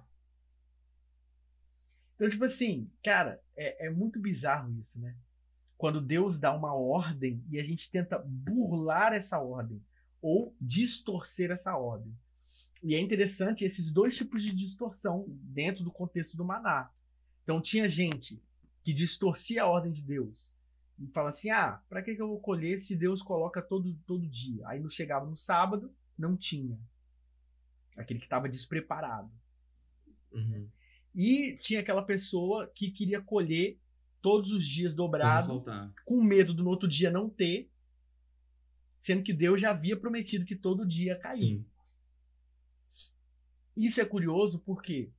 [2.15, 5.15] Então, tipo assim, cara, é, é muito bizarro isso, né?
[5.78, 9.82] Quando Deus dá uma ordem e a gente tenta burlar essa ordem
[10.21, 12.15] ou distorcer essa ordem.
[12.82, 16.89] E é interessante esses dois tipos de distorção dentro do contexto do maná.
[17.43, 18.41] Então tinha gente
[18.84, 20.54] que distorcia a ordem de Deus
[20.99, 24.67] e fala assim: ah, para que, eu vou colher se Deus coloca todo, todo dia?
[24.67, 26.80] Aí não chegava no sábado, não tinha.
[27.97, 29.32] Aquele que estava despreparado.
[30.32, 30.69] Uhum.
[31.15, 33.80] E tinha aquela pessoa que queria colher
[34.21, 35.63] todos os dias dobrado,
[36.04, 37.71] com medo do no outro dia não ter,
[39.01, 41.38] sendo que Deus já havia prometido que todo dia caía.
[41.38, 41.65] Sim.
[43.78, 45.12] Isso é curioso porque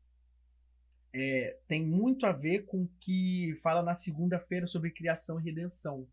[1.13, 6.07] é, tem muito a ver com o que fala na segunda-feira sobre criação e redenção,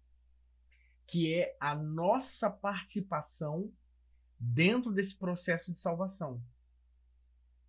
[1.07, 3.69] que é a nossa participação
[4.39, 6.41] dentro desse processo de salvação.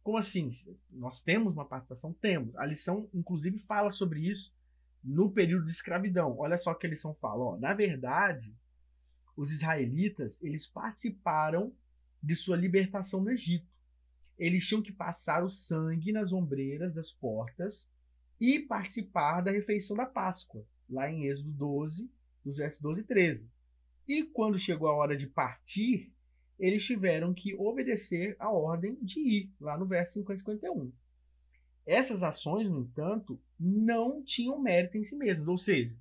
[0.05, 0.51] Como assim?
[0.89, 2.13] Nós temos uma participação?
[2.13, 2.55] Temos.
[2.57, 4.55] A lição, inclusive, fala sobre isso
[5.03, 6.39] no período de escravidão.
[6.39, 7.45] Olha só o que a lição fala.
[7.45, 8.55] Ó, na verdade,
[9.37, 11.73] os israelitas eles participaram
[12.23, 13.75] de sua libertação do Egito
[14.39, 17.89] eles tinham que passar o sangue nas ombreiras das portas
[18.41, 22.11] e participar da refeição da Páscoa, lá em Êxodo 12,
[22.45, 23.51] dos versos 12 e 13.
[24.09, 26.13] E quando chegou a hora de partir,
[26.59, 30.93] eles tiveram que obedecer a ordem de ir, lá no verso 50 e 51.
[31.87, 35.95] Essas ações, no entanto, não tinham mérito em si mesmas, ou seja,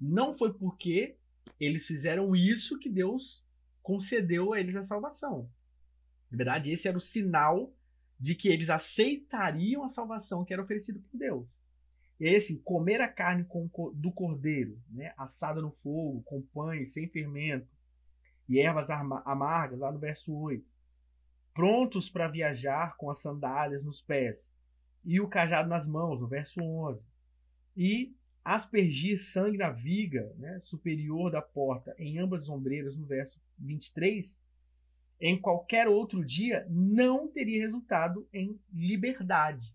[0.00, 1.16] não foi porque
[1.60, 3.44] eles fizeram isso que Deus
[3.82, 5.48] concedeu a eles a salvação.
[6.30, 7.72] Na verdade, esse era o sinal
[8.18, 11.46] de que eles aceitariam a salvação que era oferecida por Deus.
[12.18, 13.44] E aí, assim, comer a carne
[13.94, 17.66] do cordeiro, né, assada no fogo, com pães, sem fermento,
[18.48, 20.64] e ervas amargas, lá no verso 8.
[21.54, 24.52] Prontos para viajar com as sandálias nos pés,
[25.04, 27.02] e o cajado nas mãos, no verso 11.
[27.76, 33.40] E aspergir sangue na viga né, superior da porta em ambas as ombreiras, no verso
[33.58, 34.40] 23,
[35.20, 39.74] em qualquer outro dia não teria resultado em liberdade.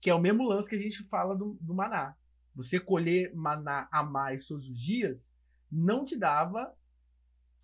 [0.00, 2.16] Que é o mesmo lance que a gente fala do, do maná.
[2.54, 5.18] Você colher maná a mais todos os dias
[5.70, 6.74] não te dava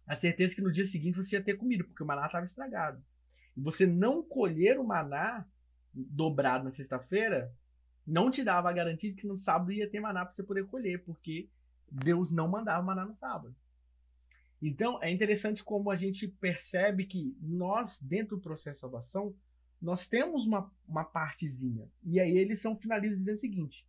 [0.06, 3.02] a certeza que no dia seguinte você ia ter comida, porque o maná estava estragado.
[3.56, 5.46] E você não colher o maná
[5.92, 7.52] dobrado na sexta-feira
[8.06, 10.66] não te dava a garantia de que no sábado ia ter maná para você poder
[10.66, 11.48] colher, porque
[11.90, 13.54] Deus não mandava maná no sábado.
[14.60, 19.34] Então é interessante como a gente percebe que nós, dentro do processo de salvação,
[19.80, 21.88] nós temos uma, uma partezinha.
[22.04, 23.86] E aí eles são finalizam dizendo o seguinte: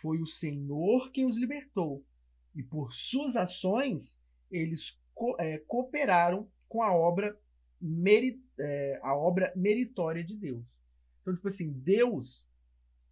[0.00, 2.04] Foi o Senhor quem os libertou,
[2.54, 4.18] e por suas ações
[4.50, 7.36] eles co é, cooperaram com a obra,
[7.80, 10.64] merit, é, a obra meritória de Deus.
[11.20, 12.48] Então, tipo assim, Deus,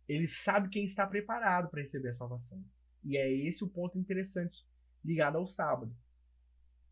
[0.09, 2.63] ele sabe quem está preparado para receber a salvação.
[3.05, 4.67] E é esse o ponto interessante
[5.05, 5.95] ligado ao sábado.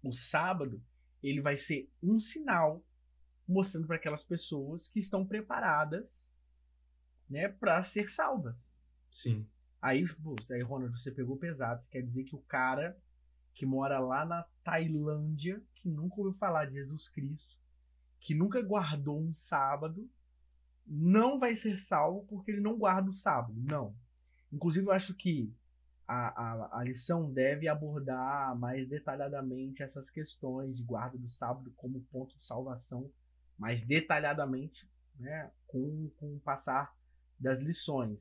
[0.02, 0.82] O sábado,
[1.22, 2.84] ele vai ser um sinal
[3.46, 6.30] mostrando para aquelas pessoas que estão preparadas,
[7.28, 8.54] né, para ser salvas.
[9.10, 9.48] Sim.
[9.80, 11.82] Aí, pô, aí, Ronald, você pegou pesado.
[11.82, 12.96] Você quer dizer que o cara
[13.54, 17.56] que mora lá na Tailândia, que nunca ouviu falar de Jesus Cristo,
[18.20, 20.06] que nunca guardou um sábado,
[20.86, 23.54] não vai ser salvo porque ele não guarda o sábado.
[23.56, 23.96] Não.
[24.52, 25.50] Inclusive, eu acho que
[26.06, 32.02] a, a, a lição deve abordar mais detalhadamente essas questões de guarda do sábado como
[32.12, 33.10] ponto de salvação,
[33.56, 34.86] mais detalhadamente,
[35.18, 36.94] né, com, com o passar
[37.40, 38.18] das lições.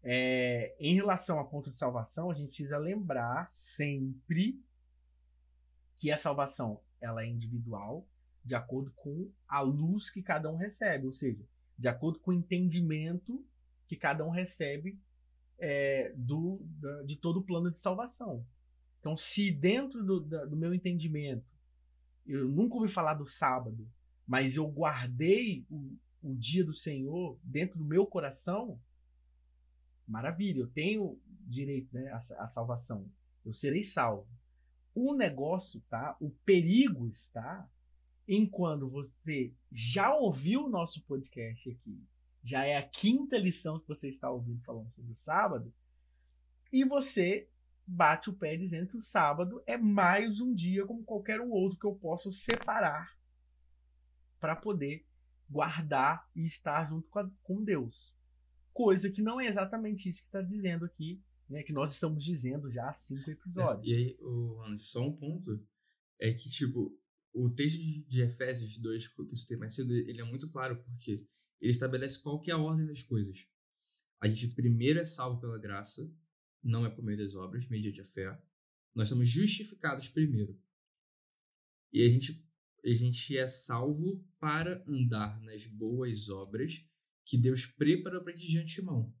[0.00, 4.62] É, em relação a ponto de salvação, a gente precisa lembrar sempre
[6.00, 8.08] que a salvação ela é individual,
[8.42, 11.44] de acordo com a luz que cada um recebe, ou seja,
[11.78, 13.44] de acordo com o entendimento
[13.86, 14.98] que cada um recebe
[15.58, 18.44] é, do, da, de todo o plano de salvação.
[18.98, 21.44] Então, se dentro do, da, do meu entendimento
[22.26, 23.86] eu nunca ouvi falar do sábado,
[24.26, 28.80] mas eu guardei o, o dia do Senhor dentro do meu coração,
[30.06, 33.06] maravilha, eu tenho direito né, à, à salvação.
[33.44, 34.26] Eu serei salvo.
[34.94, 36.16] O negócio, tá?
[36.20, 37.68] O perigo está
[38.26, 42.00] enquanto você já ouviu o nosso podcast aqui,
[42.44, 45.72] já é a quinta lição que você está ouvindo falando sobre o sábado,
[46.72, 47.48] e você
[47.84, 51.86] bate o pé dizendo que o sábado é mais um dia como qualquer outro que
[51.86, 53.16] eu posso separar
[54.38, 55.04] para poder
[55.50, 58.14] guardar e estar junto com, a, com Deus.
[58.72, 61.20] Coisa que não é exatamente isso que está dizendo aqui,
[61.50, 63.86] né, que nós estamos dizendo já há cinco episódios.
[63.86, 65.60] É, e aí, o, só um ponto
[66.20, 66.96] é que, tipo,
[67.34, 71.26] o texto de Efésios 2, que eu citei mais cedo, ele é muito claro, porque
[71.60, 73.36] ele estabelece qual que é a ordem das coisas.
[74.20, 76.08] A gente primeiro é salvo pela graça,
[76.62, 78.40] não é por meio das obras, mediante a fé.
[78.94, 80.56] Nós somos justificados primeiro.
[81.92, 82.46] E a gente,
[82.84, 86.86] a gente é salvo para andar nas boas obras
[87.24, 89.12] que Deus preparou para a gente de antemão.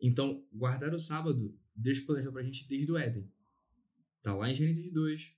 [0.00, 3.30] Então, guardar o sábado, Deus planejou para a gente desde o Éden.
[4.18, 5.36] Está lá em Gênesis 2,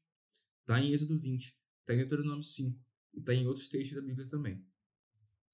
[0.67, 2.77] Está em Êxodo 20, está em Deuteronômio 5
[3.15, 4.61] e está em outros textos da Bíblia também.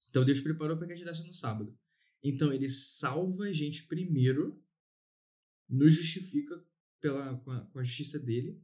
[0.09, 1.77] Então Deus preparou para que a gente desse no sábado.
[2.23, 4.59] Então ele salva a gente primeiro,
[5.69, 6.65] nos justifica
[6.99, 8.59] pela, com, a, com a justiça dele,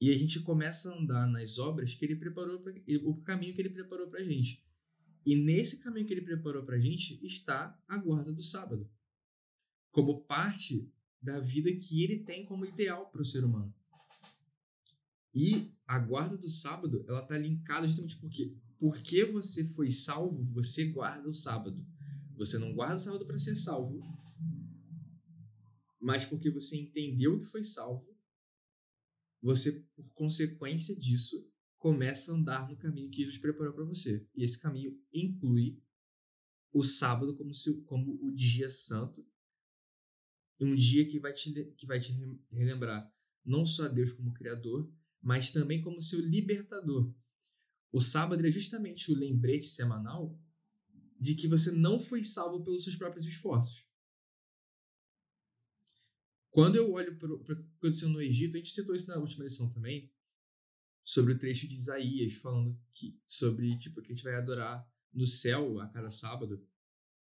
[0.00, 2.72] e a gente começa a andar nas obras que ele preparou, pra,
[3.04, 4.66] o caminho que ele preparou para a gente.
[5.24, 8.90] E nesse caminho que ele preparou para a gente está a guarda do sábado,
[9.90, 13.74] como parte da vida que ele tem como ideal para o ser humano.
[15.34, 20.84] E a guarda do sábado, ela tá linkada justamente porque porque você foi salvo, você
[20.86, 21.84] guarda o sábado.
[22.36, 24.00] Você não guarda o sábado para ser salvo,
[26.00, 28.16] mas porque você entendeu que foi salvo,
[29.42, 31.44] você, por consequência disso,
[31.78, 34.26] começa a andar no caminho que Jesus preparou para você.
[34.34, 35.80] E esse caminho inclui
[36.72, 39.26] o sábado como, se, como o dia santo,
[40.60, 42.12] um dia que vai te, que vai te
[42.50, 43.10] relembrar
[43.44, 44.90] não só Deus como Criador,
[45.22, 47.12] mas também como seu libertador.
[47.90, 50.38] O sábado é justamente o lembrete semanal
[51.18, 53.86] de que você não foi salvo pelos seus próprios esforços.
[56.50, 59.44] Quando eu olho para o que aconteceu no Egito, a gente citou isso na última
[59.44, 60.12] lição também,
[61.04, 65.26] sobre o trecho de Isaías, falando que, sobre tipo, que a gente vai adorar no
[65.26, 66.66] céu a cada sábado.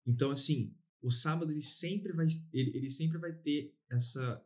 [0.06, 4.44] Então, assim, o sábado ele sempre vai, ele, ele sempre vai ter essa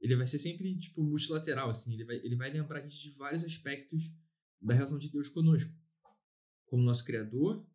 [0.00, 1.94] ele vai ser sempre, tipo, multilateral, assim.
[1.94, 4.12] Ele vai, ele vai lembrar a gente de vários aspectos
[4.60, 5.72] da relação de Deus conosco.
[6.66, 7.66] Como nosso Criador,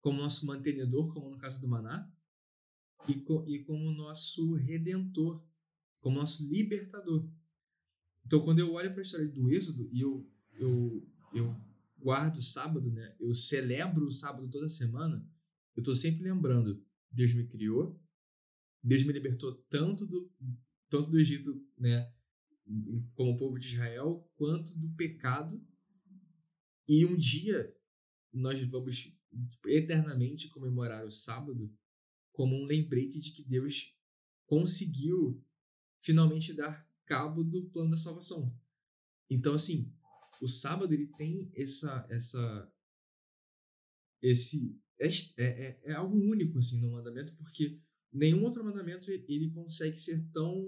[0.00, 2.10] como nosso mantenedor, como no caso do Maná,
[3.08, 5.44] e, co e como nosso redentor,
[6.00, 7.28] como nosso libertador.
[8.24, 11.56] Então, quando eu olho para a história do Êxodo e eu, eu, eu
[11.98, 13.14] guardo o sábado, né?
[13.18, 15.26] Eu celebro o sábado toda semana,
[15.76, 16.82] eu estou sempre lembrando,
[17.14, 18.00] Deus me criou,
[18.82, 20.30] Deus me libertou tanto do,
[20.90, 22.12] tanto do Egito, né?
[23.14, 25.62] Como o povo de Israel, quanto do pecado.
[26.88, 27.74] E um dia
[28.32, 29.16] nós vamos
[29.66, 31.72] eternamente comemorar o sábado
[32.32, 33.94] como um lembrete de que Deus
[34.46, 35.42] conseguiu
[36.00, 38.54] finalmente dar cabo do plano da salvação.
[39.30, 39.94] Então, assim,
[40.40, 42.72] o sábado ele tem essa essa
[44.20, 47.80] esse é, é, é algo único assim no mandamento porque
[48.12, 50.66] nenhum outro mandamento ele consegue ser tão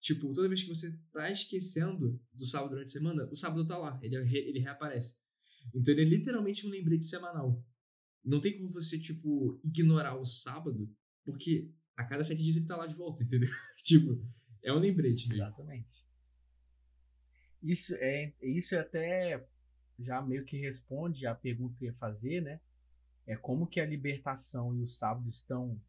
[0.00, 3.76] tipo toda vez que você está esquecendo do sábado durante a semana o sábado está
[3.76, 5.18] lá ele ele reaparece
[5.74, 7.64] então ele é literalmente um lembrete semanal
[8.24, 10.90] não tem como você tipo ignorar o sábado
[11.24, 13.48] porque a cada sete dias ele está lá de volta entendeu
[13.84, 14.22] tipo
[14.62, 15.42] é um lembrete mesmo.
[15.42, 16.04] exatamente
[17.64, 19.46] isso é, isso é até
[19.98, 22.60] já meio que responde a pergunta que eu ia fazer, né?
[23.26, 25.80] É como que a libertação e o sábado estão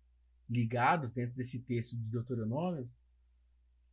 [0.50, 2.90] ligados dentro desse texto de Deuteronômio.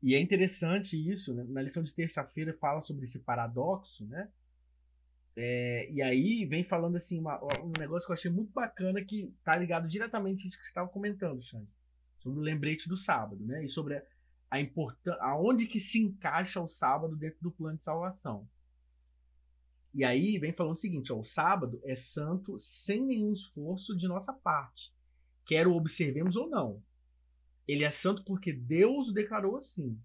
[0.03, 1.45] E é interessante isso, né?
[1.49, 4.29] na lição de terça-feira fala sobre esse paradoxo, né?
[5.35, 9.33] É, e aí vem falando assim, uma, um negócio que eu achei muito bacana que
[9.43, 11.69] tá ligado diretamente a isso que você estava comentando, Xande,
[12.19, 13.65] sobre o lembrete do sábado, né?
[13.65, 14.03] E sobre
[14.51, 18.47] a importância, aonde que se encaixa o sábado dentro do plano de salvação.
[19.95, 24.09] E aí vem falando o seguinte, ó, o sábado é santo sem nenhum esforço de
[24.09, 24.93] nossa parte,
[25.45, 26.83] quer o observemos ou não.
[27.69, 29.99] Ele é santo porque Deus o declarou assim.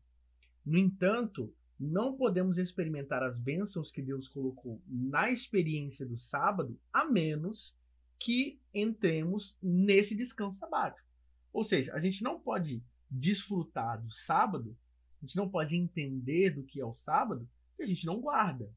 [0.65, 7.05] No entanto, não podemos experimentar as bênçãos que Deus colocou na experiência do sábado, a
[7.05, 7.75] menos
[8.19, 11.07] que entremos nesse descanso sabático.
[11.53, 14.75] Ou seja, a gente não pode desfrutar do sábado,
[15.21, 17.47] a gente não pode entender do que é o sábado,
[17.79, 18.69] e a gente não guarda.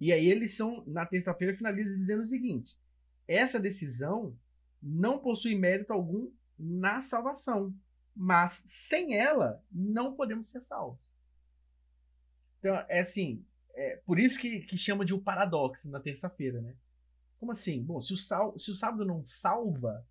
[0.00, 2.76] E aí eles são, na terça-feira, finalizam dizendo o seguinte:
[3.26, 4.36] essa decisão
[4.82, 7.74] não possui mérito algum na salvação,
[8.14, 11.00] mas sem ela não podemos ser salvos.
[12.58, 16.74] Então, é assim, é por isso que, que chama de um paradoxo na terça-feira, né?
[17.38, 17.82] Como assim?
[17.82, 20.06] Bom, se o, sal, se o sábado não salva,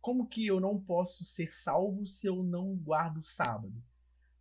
[0.00, 3.74] como que eu não posso ser salvo se eu não guardo o sábado?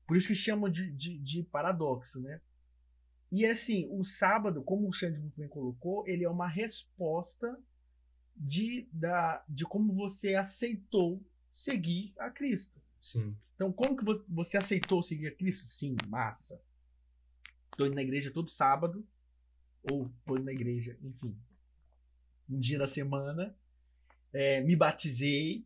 [0.07, 2.41] Por isso que chamam de, de, de paradoxo, né?
[3.31, 7.57] E assim, o sábado, como o Xande muito bem colocou, ele é uma resposta
[8.35, 11.23] de, da, de como você aceitou
[11.55, 12.79] seguir a Cristo.
[12.99, 13.35] Sim.
[13.55, 15.71] Então, como que você aceitou seguir a Cristo?
[15.71, 16.61] Sim, massa.
[17.71, 19.07] Estou indo na igreja todo sábado,
[19.89, 21.35] ou estou indo na igreja, enfim,
[22.49, 23.55] um dia na semana,
[24.33, 25.65] é, me batizei,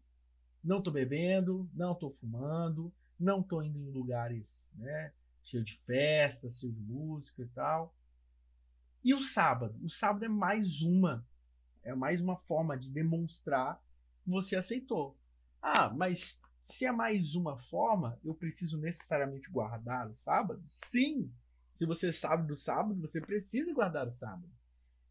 [0.64, 4.46] não estou bebendo, não estou fumando, não estou indo em lugares
[4.76, 5.12] né,
[5.46, 7.96] cheio de festa, cheio de música e tal.
[9.04, 9.80] E o sábado?
[9.84, 11.26] O sábado é mais uma,
[11.84, 13.82] é mais uma forma de demonstrar
[14.24, 15.18] que você aceitou.
[15.62, 20.64] Ah, mas se é mais uma forma, eu preciso necessariamente guardar o sábado?
[20.70, 21.32] Sim!
[21.78, 24.50] Se você sabe do sábado, você precisa guardar o sábado.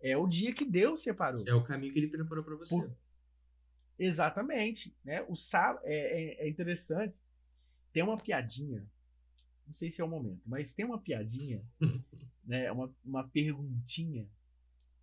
[0.01, 1.45] É o dia que Deus separou.
[1.47, 2.75] É o caminho que ele preparou para você.
[2.75, 2.97] Por,
[3.99, 4.97] Exatamente.
[5.05, 5.23] Né?
[5.29, 7.15] O sábado é, é, é, interessante.
[7.93, 8.85] Tem uma piadinha.
[9.67, 11.65] Não sei se é o momento, mas tem uma piadinha,
[12.45, 12.71] né?
[12.71, 14.29] uma, uma perguntinha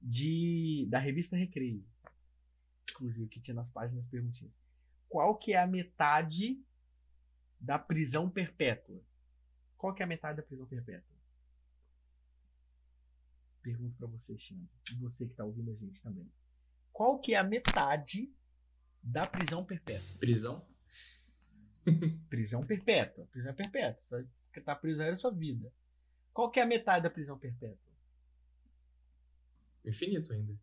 [0.02, 1.84] de da revista Recreio.
[2.92, 4.54] Inclusive, que tinha nas páginas perguntinhas.
[5.08, 6.62] Qual que é a metade
[7.60, 9.02] da prisão perpétua?
[9.78, 11.16] Qual que é a metade da prisão perpétua?
[13.62, 14.70] Pergunto para você, Xandro.
[14.92, 16.30] E você que está ouvindo a gente também.
[16.92, 18.32] Qual que é a metade
[19.02, 20.18] da prisão perpétua.
[20.20, 20.66] Prisão?
[22.30, 23.26] prisão perpétua.
[23.28, 24.28] Prisão perpétua.
[24.60, 25.72] Estar preso aí a sua vida.
[26.34, 27.92] Qual que é a metade da prisão perpétua?
[29.86, 30.54] Infinito ainda.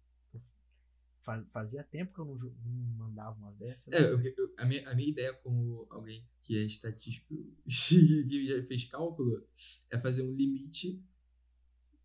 [1.52, 3.92] Fazia tempo que eu não, não mandava uma dessas.
[3.92, 7.34] É, eu, eu, a, minha, a minha ideia como alguém que é estatístico
[7.68, 9.46] que já fez cálculo
[9.90, 11.04] é fazer um limite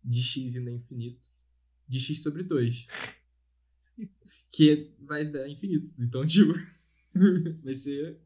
[0.04, 1.32] de x indo infinito
[1.88, 2.86] de x sobre 2
[4.50, 5.94] que vai dar infinito.
[5.98, 6.52] Então, tipo,
[7.62, 8.16] vai ser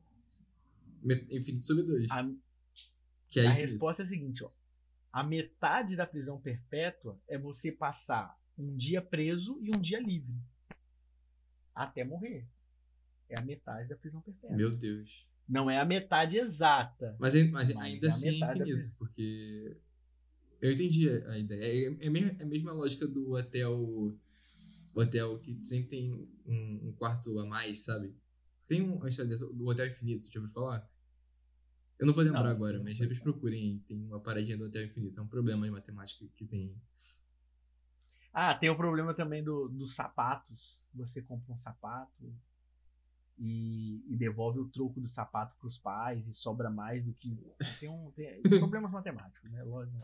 [1.30, 2.10] infinito sobre 2.
[2.10, 2.28] A,
[3.28, 4.50] que é a resposta é a seguinte, ó.
[5.12, 10.34] A metade da prisão perpétua é você passar um dia preso e um dia livre.
[11.74, 12.46] Até morrer.
[13.28, 14.56] É a metade da prisão perpétua.
[14.56, 15.26] Meu Deus.
[15.48, 17.16] Não é a metade exata.
[17.18, 19.76] Mas, mas, mas ainda é assim é infinito, porque.
[20.60, 21.62] Eu entendi a, ideia.
[21.62, 27.38] É, é, é a mesma lógica do o hotel que sempre tem um, um quarto
[27.38, 28.14] a mais, sabe?
[28.66, 30.88] Tem um, uma história dessa, do Hotel Infinito, já ouviu falar?
[31.98, 33.82] Eu não vou lembrar Não, agora, mas depois procurem.
[33.88, 35.18] Tem uma paradinha do Hotel Infinito.
[35.18, 36.74] É um problema de matemática que tem.
[38.32, 40.80] Ah, tem o problema também do, dos sapatos.
[40.94, 42.32] Você compra um sapato
[43.36, 47.36] e, e devolve o troco do sapato para os pais e sobra mais do que.
[47.80, 49.62] Tem, um, tem problemas matemáticos, né?
[49.64, 49.98] Lógico.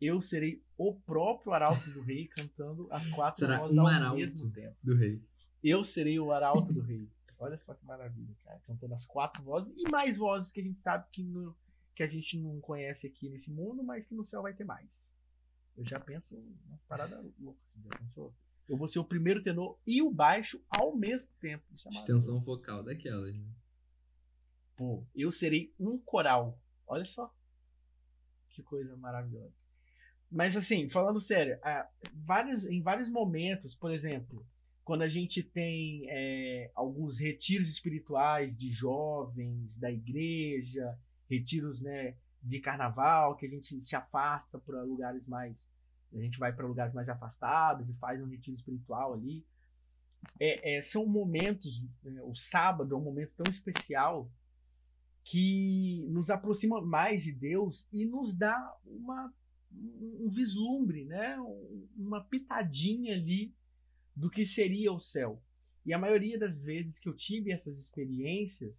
[0.00, 4.52] Eu serei o próprio arauto do rei cantando as quatro Será vozes um ao mesmo
[4.52, 4.76] tempo.
[4.82, 5.22] Do rei.
[5.62, 7.08] Eu serei o arauto do rei.
[7.38, 8.60] Olha só que maravilha, cara.
[8.66, 11.56] Cantando as quatro vozes e mais vozes que a gente sabe que, no-
[11.94, 14.88] que a gente não conhece aqui nesse mundo, mas que no céu vai ter mais.
[15.76, 17.62] Eu já penso umas paradas loucas.
[17.82, 18.34] Já pensou?
[18.68, 21.64] Eu vou ser o primeiro tenor e o baixo ao mesmo tempo.
[21.86, 21.90] É.
[21.90, 23.46] Extensão vocal daquelas, né?
[24.76, 26.58] Pô, eu serei um coral.
[26.86, 27.32] Olha só.
[28.50, 29.54] Que coisa maravilhosa.
[30.30, 34.46] Mas assim, falando sério, ah, vários, em vários momentos, por exemplo,
[34.84, 40.98] quando a gente tem é, alguns retiros espirituais de jovens da igreja,
[41.28, 45.56] retiros né, de carnaval, que a gente se afasta para lugares mais.
[46.12, 49.46] A gente vai para lugares mais afastados e faz um retiro espiritual ali.
[50.38, 54.30] É, é, são momentos, né, o sábado é um momento tão especial
[55.24, 59.32] que nos aproxima mais de Deus e nos dá uma,
[59.72, 61.40] um vislumbre, né?
[61.40, 63.54] Um- uma pitadinha ali
[64.14, 65.40] do que seria o céu.
[65.86, 68.74] E a maioria das vezes que eu tive essas experiências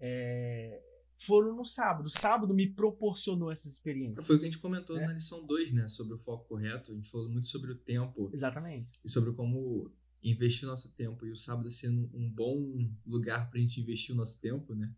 [0.00, 0.80] é,
[1.18, 2.06] foram no sábado.
[2.06, 4.26] O sábado me proporcionou essas experiências.
[4.26, 5.06] Foi o que a gente comentou É.
[5.06, 5.88] na lição 2, né?
[5.88, 6.92] Sobre o foco correto.
[6.92, 8.88] A gente falou muito sobre o tempo Exatamente.
[9.04, 9.90] e sobre como
[10.22, 11.24] investir o nosso tempo.
[11.26, 14.94] E o sábado sendo um bom lugar pra gente investir o nosso tempo, né?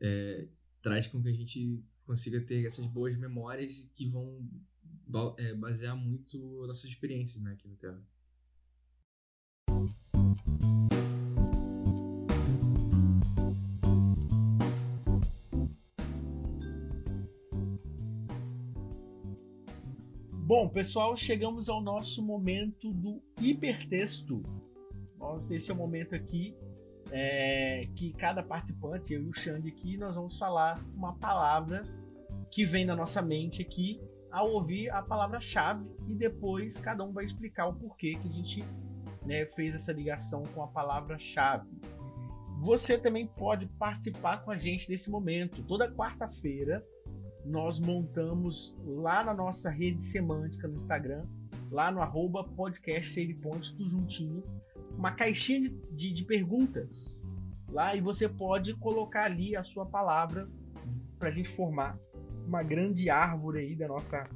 [0.00, 0.48] É,
[0.82, 4.46] traz com que a gente consiga ter essas boas memórias e que vão
[5.38, 7.52] é, basear muito nossas experiências, né?
[7.52, 8.02] Aqui no Terra.
[20.46, 24.42] Bom, pessoal, chegamos ao nosso momento do hipertexto.
[25.50, 26.54] Esse é o momento aqui
[27.10, 31.80] é, que cada participante, eu e o Xande aqui, nós vamos falar uma palavra
[32.50, 33.98] que vem na nossa mente aqui
[34.30, 38.64] ao ouvir a palavra-chave e depois cada um vai explicar o porquê que a gente
[39.24, 41.66] né, fez essa ligação com a palavra-chave.
[42.60, 45.62] Você também pode participar com a gente desse momento.
[45.62, 46.84] Toda quarta-feira
[47.44, 51.24] nós montamos lá na nossa rede semântica no Instagram,
[51.70, 54.42] lá no arroba podcast Save Point, tudo juntinho,
[54.96, 57.12] uma caixinha de, de, de perguntas
[57.68, 60.48] lá e você pode colocar ali a sua palavra
[61.18, 61.98] para a gente formar
[62.46, 64.28] uma grande árvore aí da nossa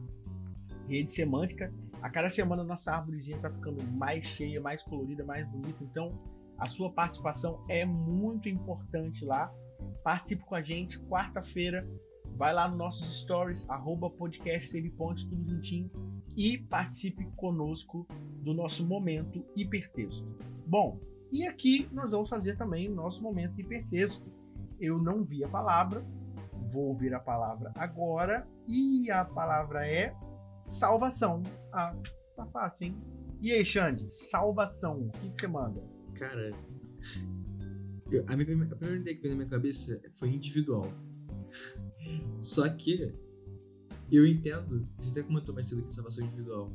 [0.88, 1.72] rede semântica.
[2.02, 5.82] A cada semana nossa árvorezinha está ficando mais cheia, mais colorida, mais bonita.
[5.82, 6.12] Então
[6.58, 9.52] a sua participação é muito importante lá.
[10.02, 11.86] Participe com a gente quarta-feira
[12.36, 14.76] vai lá nos nossos stories, arroba podcast
[15.28, 15.90] tudo juntinho,
[16.36, 18.06] e participe conosco
[18.42, 20.26] do nosso momento hipertexto.
[20.66, 21.00] Bom,
[21.32, 24.30] e aqui nós vamos fazer também o nosso momento hipertexto.
[24.80, 26.04] Eu não vi a palavra,
[26.72, 30.14] vou ouvir a palavra agora, e a palavra é
[30.66, 31.42] salvação.
[31.72, 31.94] Ah,
[32.36, 32.96] tá fácil, hein?
[33.40, 35.82] E aí, Xande, salvação, o que, você manda?
[36.14, 36.52] Cara,
[38.26, 40.86] a primeira ideia que veio na minha cabeça foi individual.
[42.38, 43.12] Só que
[44.10, 46.72] eu entendo, você até comentou mais cedo que a salvação é individual.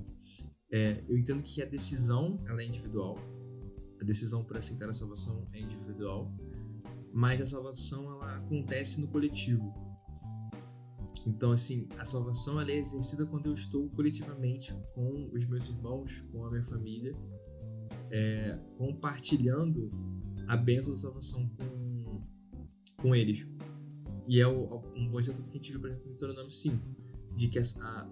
[0.71, 3.17] É, eu entendo que a decisão ela é individual.
[4.01, 6.31] A decisão por aceitar a salvação é individual.
[7.13, 9.73] Mas a salvação ela acontece no coletivo.
[11.25, 16.23] Então, assim, a salvação ela é exercida quando eu estou coletivamente com os meus irmãos,
[16.31, 17.15] com a minha família,
[18.11, 19.89] é, compartilhando
[20.47, 22.21] a bênção da salvação com,
[23.01, 23.47] com eles.
[24.27, 26.51] E é o, um bom exemplo do que a gente viu, por exemplo, no Deuteronômio
[26.51, 26.77] 5,
[27.35, 28.09] de que a, a,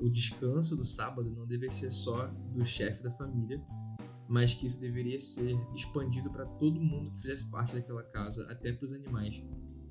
[0.00, 3.62] o descanso do sábado não deve ser só do chefe da família,
[4.28, 8.72] mas que isso deveria ser expandido para todo mundo que fizesse parte daquela casa, até
[8.72, 9.42] para os animais,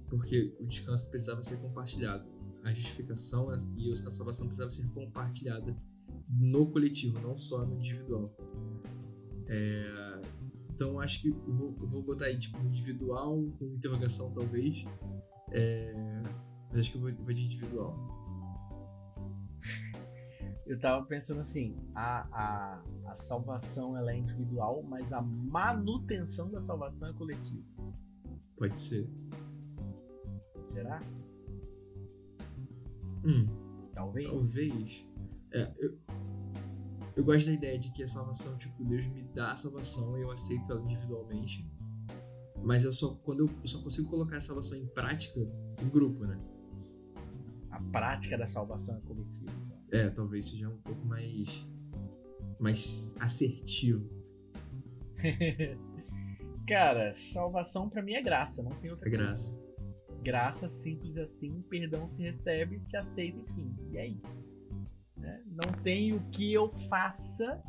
[0.10, 2.26] porque o descanso precisava ser compartilhado.
[2.64, 5.76] A justificação e a salvação precisava ser compartilhada
[6.30, 8.36] no coletivo, não só no individual.
[9.48, 10.22] É,
[10.74, 14.84] então acho que eu vou, eu vou botar aí tipo individual com interrogação talvez,
[15.56, 15.94] é,
[16.70, 17.96] mas acho que eu vou, vou de individual.
[20.68, 26.60] Eu tava pensando assim, a, a, a salvação ela é individual, mas a manutenção da
[26.64, 27.64] salvação é coletiva.
[28.58, 29.08] Pode ser.
[30.74, 31.00] Será?
[33.24, 33.46] Hum,
[33.94, 34.28] Talvez.
[34.28, 35.08] talvez.
[35.54, 36.00] É, eu,
[37.16, 40.22] eu gosto da ideia de que a salvação, tipo, Deus me dá a salvação e
[40.24, 41.70] eu aceito ela individualmente.
[42.66, 46.26] Mas eu só quando eu, eu só consigo colocar a salvação em prática em grupo,
[46.26, 46.38] né?
[47.72, 49.52] A prática da salvação é coletiva.
[49.92, 51.66] É, talvez seja um pouco mais
[52.60, 54.10] mais assertivo.
[56.68, 59.24] Cara, salvação pra mim é graça, não tem outra É coisa.
[59.26, 59.66] graça.
[60.24, 63.76] Graça simples assim, perdão se recebe, se aceita, enfim.
[63.92, 64.44] E é isso.
[65.18, 65.44] né?
[65.46, 67.62] Não tem o que eu faça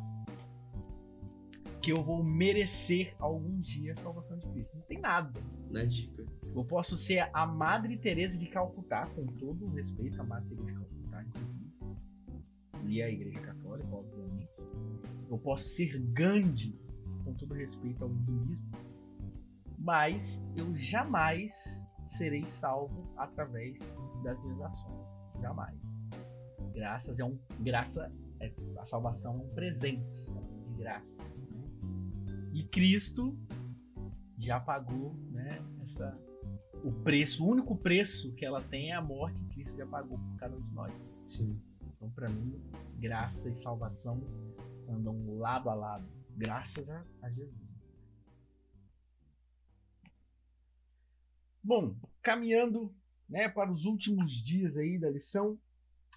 [1.87, 4.75] que eu vou merecer algum dia a salvação de Cristo.
[4.75, 5.39] Não tem nada.
[5.71, 6.25] Na dica.
[6.53, 10.67] Eu posso ser a Madre Teresa de Calcutá, com todo o respeito à Madre Teresa
[10.67, 11.71] de Calcutá, inclusive.
[12.87, 14.49] E a Igreja Católica, obviamente.
[15.29, 16.77] Eu posso ser Gandhi,
[17.23, 18.69] com todo respeito ao hinduísmo.
[19.79, 21.55] Mas eu jamais
[22.17, 23.79] serei salvo através
[24.25, 25.07] das minhas ações.
[25.39, 25.79] Jamais.
[26.73, 27.39] Graças é um.
[27.61, 28.11] Graça.
[28.41, 30.03] É, a salvação é um presente
[30.67, 31.37] de graça.
[32.57, 33.37] E Cristo
[34.35, 35.47] já pagou né,
[35.83, 36.19] essa,
[36.83, 40.17] o preço, o único preço que ela tem é a morte que Cristo já pagou
[40.17, 40.91] por cada um de nós.
[41.21, 41.61] Sim.
[41.85, 42.59] Então, para mim,
[42.95, 44.19] graça e salvação
[44.89, 47.61] andam lado a lado, graças a, a Jesus.
[51.63, 52.91] Bom, caminhando
[53.29, 55.59] né, para os últimos dias aí da lição,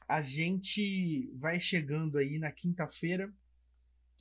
[0.08, 3.30] a gente vai chegando aí na quinta-feira,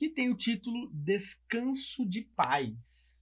[0.00, 3.16] que tem o título Descanso de Paz.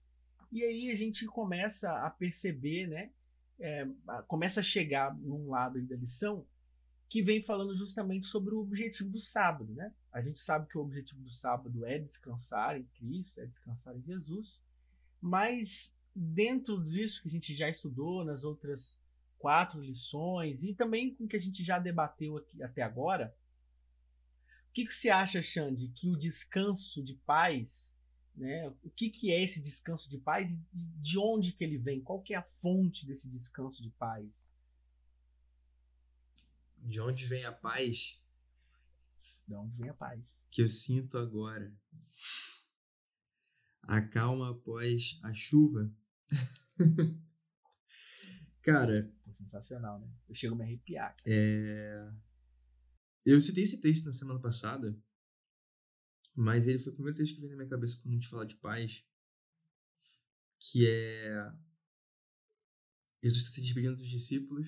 [0.51, 3.11] E aí a gente começa a perceber, né?
[3.59, 3.85] é,
[4.27, 6.45] começa a chegar num lado da lição
[7.09, 9.91] que vem falando justamente sobre o objetivo do sábado, né?
[10.11, 14.01] A gente sabe que o objetivo do sábado é descansar em Cristo, é descansar em
[14.03, 14.59] Jesus,
[15.19, 18.97] mas dentro disso que a gente já estudou nas outras
[19.37, 23.35] quatro lições e também com o que a gente já debateu aqui até agora,
[24.69, 27.93] o que, que você acha, Xande, que o descanso de paz,
[28.35, 28.69] né?
[28.83, 32.01] O que, que é esse descanso de paz e de onde que ele vem?
[32.01, 34.25] Qual que é a fonte desse descanso de paz?
[36.77, 38.23] De onde vem a paz
[39.45, 40.23] De onde vem a paz?
[40.51, 41.71] que eu sinto agora?
[43.83, 45.91] A calma após a chuva?
[48.61, 50.07] Cara, sensacional, né?
[50.27, 51.15] Eu chego a me arrepiar.
[51.25, 52.11] É...
[53.25, 54.97] Eu citei esse texto na semana passada,
[56.35, 58.45] mas ele foi o primeiro texto que veio na minha cabeça quando a gente fala
[58.45, 59.03] de paz,
[60.57, 61.53] que é
[63.21, 64.67] Jesus está se despedindo dos discípulos,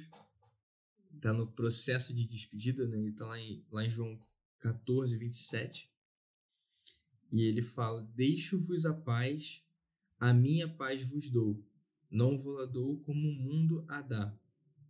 [1.16, 3.00] está no processo de despedida, né?
[3.00, 4.20] Ele está lá em, lá em João
[4.60, 5.90] 14, 27,
[7.32, 9.64] e ele fala: Deixo-vos a paz,
[10.20, 11.64] a minha paz vos dou,
[12.10, 14.38] não vou lá dou como o mundo a dá.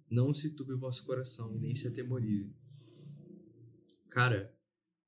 [0.09, 2.53] Não se turbe o vosso coração e nem se atemorize.
[4.11, 4.53] Cara,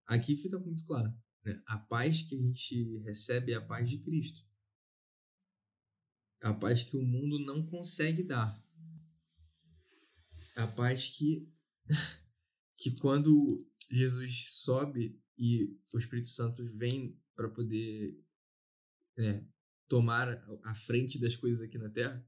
[0.08, 1.14] aqui fica muito claro.
[1.44, 1.62] Né?
[1.68, 4.42] A paz que a gente recebe é a paz de Cristo.
[6.42, 8.58] A paz que o mundo não consegue dar.
[10.56, 11.52] A paz que,
[12.78, 18.18] que quando Jesus sobe e o Espírito Santo vem para poder
[19.18, 19.44] é,
[19.90, 20.30] tomar
[20.64, 22.26] a frente das coisas aqui na Terra,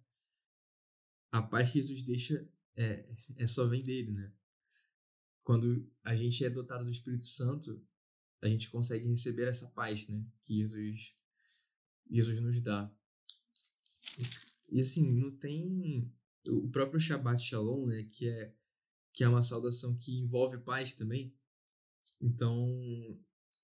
[1.32, 4.34] a paz que Jesus deixa é, é só vem dele, né?
[5.46, 7.80] Quando a gente é dotado do Espírito Santo,
[8.42, 10.26] a gente consegue receber essa paz, né?
[10.42, 11.16] Que Jesus,
[12.10, 12.92] Jesus nos dá.
[14.72, 16.12] E assim, não tem
[16.48, 18.08] o próprio Shabbat Shalom, né?
[18.12, 18.56] Que é
[19.14, 21.34] que é uma saudação que envolve paz também.
[22.20, 22.68] Então,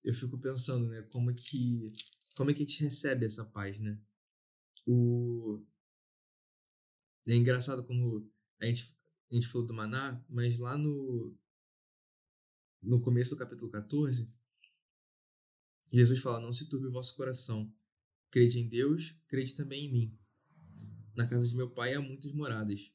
[0.04, 1.02] eu fico pensando, né?
[1.10, 1.92] Como é que
[2.36, 3.98] como é que a gente recebe essa paz, né?
[4.86, 5.60] O
[7.26, 8.30] é engraçado como
[8.60, 8.96] a gente
[9.32, 11.36] a gente falou do maná, mas lá no
[12.82, 14.28] no começo do capítulo 14,
[15.92, 17.72] Jesus fala: Não se turbe o vosso coração.
[18.30, 20.18] Crede em Deus, crede também em mim.
[21.14, 22.92] Na casa de meu pai há muitas moradas.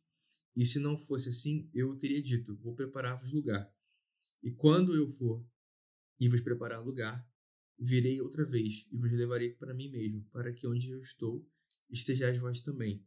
[0.56, 3.72] E se não fosse assim, eu teria dito: Vou preparar-vos lugar.
[4.44, 5.46] E quando eu for
[6.20, 7.26] e vos preparar lugar,
[7.80, 11.48] virei outra vez e vos levarei para mim mesmo, para que onde eu estou
[11.90, 13.06] estejais vós também.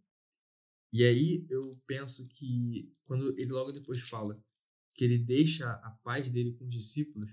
[0.92, 4.42] E aí eu penso que quando ele logo depois fala
[4.94, 7.30] que ele deixa a paz dele com os discípulos,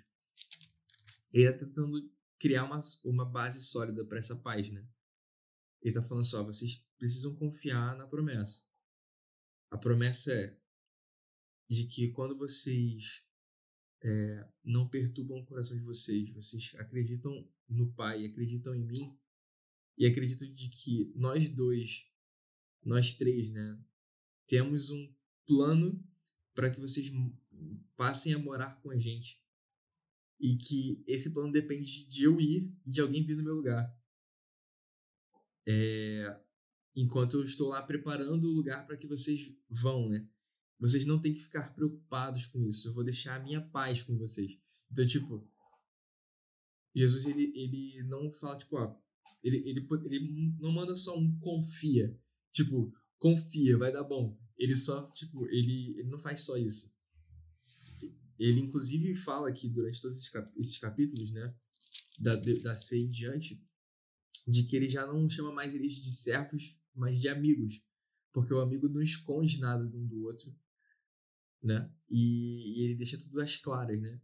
[1.33, 4.87] ele está tentando criar uma, uma base sólida para essa paz, né?
[5.81, 8.63] Ele está falando só, vocês precisam confiar na promessa.
[9.69, 10.57] A promessa é
[11.69, 13.23] de que quando vocês
[14.01, 19.19] é, não perturbam o coração de vocês, vocês acreditam no Pai, acreditam em mim
[19.97, 22.09] e acreditam de que nós dois,
[22.83, 23.79] nós três, né,
[24.45, 25.13] temos um
[25.45, 26.01] plano
[26.53, 27.11] para que vocês
[27.95, 29.41] passem a morar com a gente
[30.39, 33.95] e que esse plano depende de eu ir e de alguém vir no meu lugar.
[35.67, 36.39] É,
[36.95, 40.27] enquanto eu estou lá preparando o lugar para que vocês vão, né?
[40.79, 42.87] Vocês não têm que ficar preocupados com isso.
[42.87, 44.59] Eu vou deixar a minha paz com vocês.
[44.91, 45.49] Então, tipo,
[46.95, 48.95] Jesus ele, ele não fala tipo, ó,
[49.43, 52.15] ele, ele, ele não manda só um confia,
[52.51, 54.37] tipo, confia, vai dar bom.
[54.57, 56.91] Ele só, tipo, ele, ele não faz só isso.
[58.39, 61.55] Ele, inclusive, fala aqui durante todos esses, esses capítulos, né,
[62.19, 63.61] da, da C em diante,
[64.47, 67.83] de que ele já não chama mais eles de servos, mas de amigos,
[68.31, 70.55] porque o amigo não esconde nada de um do outro,
[71.61, 74.21] né, e, e ele deixa tudo às claras, né.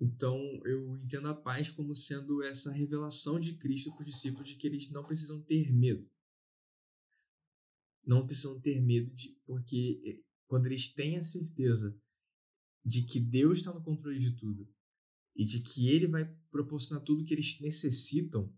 [0.00, 4.54] Então, eu entendo a paz como sendo essa revelação de Cristo para os discípulos de
[4.54, 6.08] que eles não precisam ter medo.
[8.06, 12.00] Não precisam ter medo, de, porque eh, quando eles têm a certeza
[12.88, 14.66] de que Deus está no controle de tudo
[15.36, 18.50] e de que Ele vai proporcionar tudo que eles necessitam,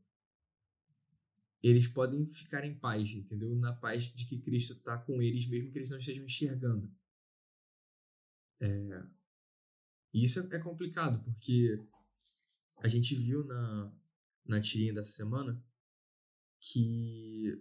[1.61, 3.55] eles podem ficar em paz, entendeu?
[3.57, 6.91] Na paz de que Cristo está com eles, mesmo que eles não estejam enxergando.
[8.61, 9.03] É...
[10.15, 11.85] Isso é complicado, porque
[12.77, 13.93] a gente viu na,
[14.47, 15.63] na tirinha dessa semana
[16.61, 17.61] que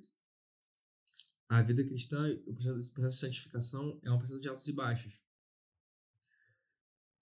[1.50, 5.29] a vida cristã, o processo de santificação é um processo de altos e baixos.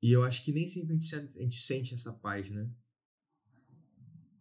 [0.01, 2.71] E eu acho que nem sempre a gente, sente, a gente sente essa paz, né?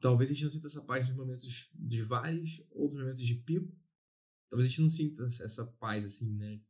[0.00, 3.74] Talvez a gente não sinta essa paz nos momentos de vales, outros momentos de pico.
[4.48, 6.60] Talvez a gente não sinta essa paz assim, né?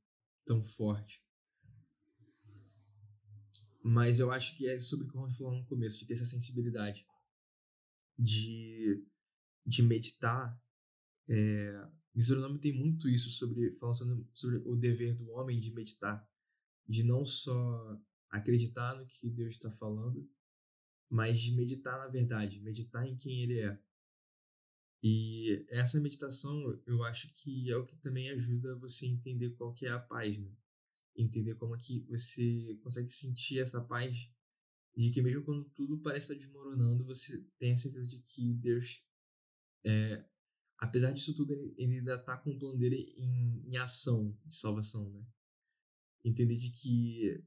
[0.44, 1.22] Tão forte.
[3.82, 6.14] Mas eu acho que é sobre o que o Ron falou no começo, de ter
[6.14, 7.06] essa sensibilidade.
[8.18, 9.04] De,
[9.64, 10.60] de meditar.
[11.28, 16.26] É, Deuteronômio tem muito isso sobre, falando sobre o dever do homem de meditar.
[16.88, 18.00] De não só
[18.30, 20.28] acreditar no que Deus está falando,
[21.08, 23.78] mas de meditar na verdade, meditar em quem Ele é.
[25.02, 29.72] E essa meditação, eu acho que é o que também ajuda você a entender qual
[29.72, 30.50] que é a paz, né?
[31.16, 34.28] Entender como é que você consegue sentir essa paz
[34.96, 39.04] de que mesmo quando tudo parece estar desmoronando, você tem a certeza de que Deus,
[39.84, 40.24] é,
[40.78, 44.56] apesar disso tudo, ele, ele ainda está com o plano dele em, em ação de
[44.56, 45.22] salvação, né?
[46.24, 47.44] Entender de que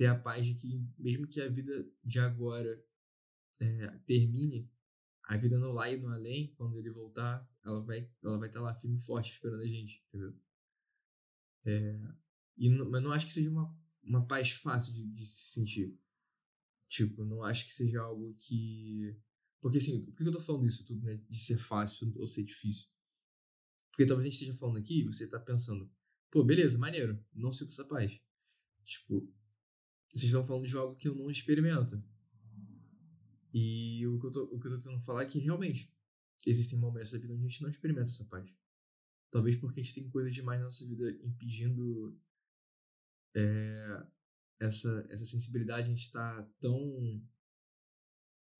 [0.00, 2.82] ter a paz de que, mesmo que a vida de agora
[3.60, 4.66] é, termine,
[5.24, 8.62] a vida no lá e no além, quando ele voltar, ela vai, ela vai estar
[8.62, 10.34] lá firme e forte esperando a gente, entendeu?
[11.66, 12.00] É,
[12.56, 15.94] e, mas não acho que seja uma, uma paz fácil de, de se sentir.
[16.88, 19.14] Tipo, não acho que seja algo que.
[19.60, 21.22] Porque assim, por que eu tô falando isso tudo, né?
[21.28, 22.88] De ser fácil ou ser difícil?
[23.90, 25.92] Porque talvez a gente esteja falando aqui e você tá pensando,
[26.30, 28.18] pô, beleza, maneiro, não sinto essa paz.
[28.82, 29.30] Tipo,
[30.12, 32.02] vocês estão falando de algo que eu não experimento.
[33.52, 35.92] E o que eu tô, o que eu tô tentando falar é que realmente
[36.46, 38.48] existem momentos da vida onde a gente não experimenta essa paz.
[39.30, 42.18] Talvez porque a gente tem coisa demais na nossa vida impedindo
[43.34, 44.06] é,
[44.60, 47.22] essa, essa sensibilidade, a gente está tão.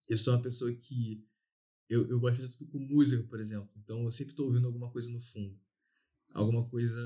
[0.08, 1.24] Eu sou uma pessoa que.
[1.88, 3.70] Eu, eu gosto de tudo com música, por exemplo.
[3.76, 5.58] Então eu sempre estou ouvindo alguma coisa no fundo.
[6.32, 7.00] Alguma coisa.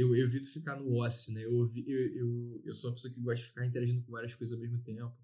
[0.00, 1.44] Eu, evito ficar no ócio, né?
[1.44, 4.54] Eu, eu, eu, eu sou uma pessoa que gosta de ficar interagindo com várias coisas
[4.54, 5.16] ao mesmo tempo.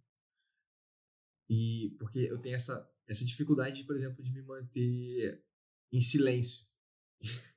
[1.49, 5.45] E porque eu tenho essa, essa dificuldade, por exemplo, de me manter
[5.93, 6.67] em silêncio.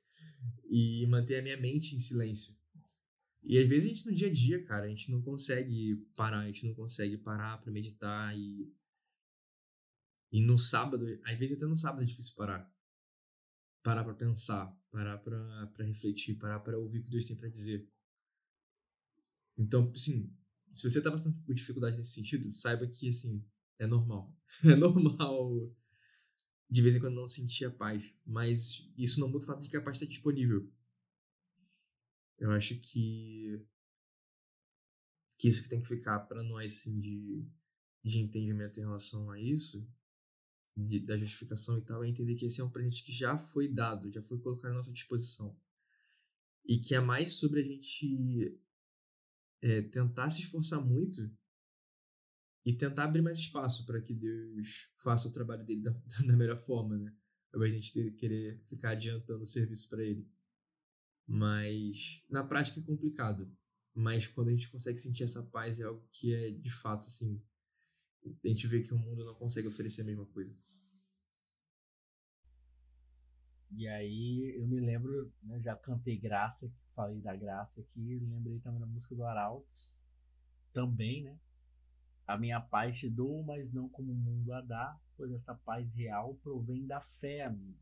[0.68, 2.56] e manter a minha mente em silêncio.
[3.42, 6.40] E às vezes a gente no dia a dia, cara, a gente não consegue parar,
[6.40, 8.72] a gente não consegue parar para meditar e
[10.30, 12.70] e no sábado, às vezes até no sábado é difícil parar.
[13.82, 17.88] Parar para pensar, parar para refletir, parar para ouvir o que Deus tem para dizer.
[19.56, 20.32] Então, assim,
[20.70, 23.44] se você tá passando por dificuldade nesse sentido, saiba que assim,
[23.78, 24.34] é normal.
[24.64, 25.72] É normal
[26.70, 29.70] de vez em quando não sentir a paz, mas isso não muda o fato de
[29.70, 30.70] que a paz está disponível.
[32.38, 33.64] Eu acho que
[35.38, 37.46] que isso que tem que ficar para nós assim de,
[38.02, 39.86] de entendimento em relação a isso,
[40.86, 43.68] de, da justificação e tal, é entender que esse é um presente que já foi
[43.68, 45.56] dado, já foi colocado à nossa disposição.
[46.64, 48.56] E que é mais sobre a gente
[49.60, 51.28] é, tentar se esforçar muito
[52.64, 55.90] e tentar abrir mais espaço para que Deus faça o trabalho dele da,
[56.26, 57.12] da melhor forma, né?
[57.52, 60.30] De a gente ter, querer ficar adiantando o serviço para ele.
[61.26, 63.50] Mas na prática é complicado.
[63.94, 67.42] Mas quando a gente consegue sentir essa paz é algo que é de fato assim.
[68.44, 70.54] A gente vê que o mundo não consegue oferecer a mesma coisa.
[73.70, 78.80] E aí eu me lembro, né, já cantei Graça, falei da Graça aqui, lembrei também
[78.80, 79.94] da música do Arautos,
[80.72, 81.38] também, né?
[82.26, 85.90] A minha paz te dou, mas não como o mundo a dá, pois essa paz
[85.94, 87.78] real provém da fé, amigo.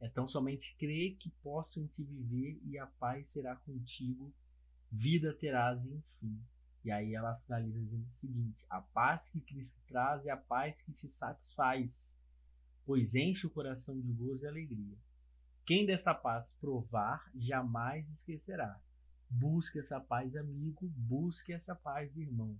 [0.00, 4.32] É tão somente crer que posso em ti viver e a paz será contigo,
[4.90, 6.42] vida terás, enfim.
[6.84, 10.82] E aí ela finaliza dizendo o seguinte: A paz que Cristo traz é a paz
[10.82, 12.10] que te satisfaz,
[12.84, 14.96] pois enche o coração de gozo e alegria.
[15.66, 18.80] Quem desta paz provar, jamais esquecerá.
[19.30, 22.58] Busque essa paz, amigo, busque essa paz, irmão.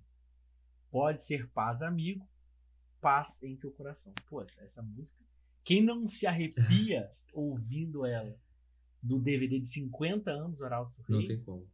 [0.91, 2.27] Pode ser paz, amigo,
[3.01, 4.12] paz em teu coração.
[4.29, 5.23] Pô, essa música.
[5.64, 8.39] Quem não se arrepia ouvindo ela
[9.03, 11.66] do DVD de 50 anos, Oral do Rei, Não tem como.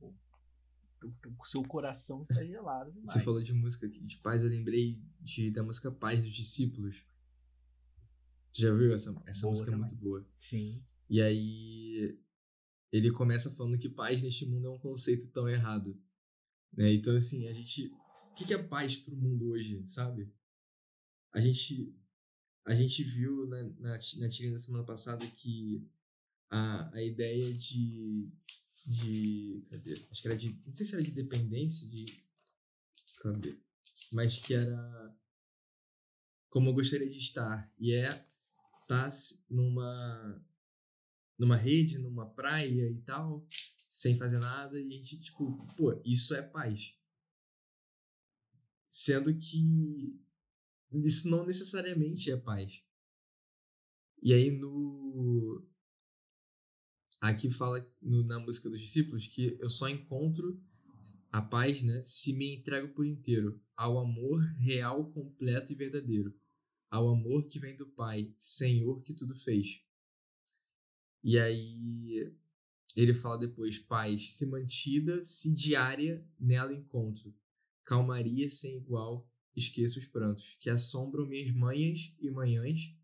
[1.39, 3.11] O seu coração está gelado demais.
[3.11, 6.97] Você falou de música de paz, eu lembrei de, da música Paz dos Discípulos.
[8.53, 9.73] Você já viu essa, essa boa música?
[9.73, 10.27] É muito boa.
[10.41, 10.83] Sim.
[11.09, 12.19] E aí
[12.91, 16.01] ele começa falando que paz neste mundo é um conceito tão errado.
[16.73, 16.93] Né?
[16.95, 17.93] Então, assim, a gente.
[18.33, 20.33] O que é paz para o mundo hoje, sabe?
[21.33, 21.93] A gente
[22.69, 25.83] a gente viu na, na, na tirinha da semana passada que
[26.51, 28.31] a, a ideia de.
[28.85, 30.07] de cadê?
[30.11, 30.63] Acho que era de.
[30.67, 32.23] Não sei se era de dependência, de.
[33.23, 33.59] Cadê?
[34.13, 35.17] Mas que era.
[36.51, 37.73] Como eu gostaria de estar.
[37.79, 38.27] E é
[38.89, 39.09] tá
[39.49, 40.45] numa.
[41.39, 43.47] numa rede, numa praia e tal,
[43.89, 46.97] sem fazer nada, e a gente, tipo, pô, isso é paz.
[48.89, 50.18] Sendo que
[51.05, 52.82] isso não necessariamente é paz.
[54.22, 55.64] E aí no
[57.20, 60.61] aqui fala no, na música dos discípulos que eu só encontro
[61.30, 66.34] a paz, né, se me entrego por inteiro ao amor real, completo e verdadeiro,
[66.91, 69.82] ao amor que vem do Pai, Senhor que tudo fez.
[71.22, 72.32] E aí
[72.97, 77.34] ele fala depois, paz se mantida, se diária nela encontro,
[77.84, 82.95] calmaria sem igual esqueço os prantos, que assombram minhas manhas e manhãs,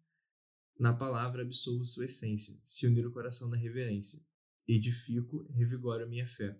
[0.78, 4.24] na palavra absolvo sua essência, se unir o coração na reverência,
[4.66, 6.58] edifico, revigoro minha fé.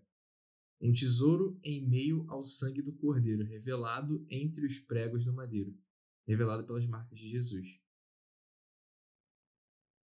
[0.81, 5.77] Um tesouro em meio ao sangue do Cordeiro, revelado entre os pregos do madeiro,
[6.27, 7.67] revelado pelas marcas de Jesus.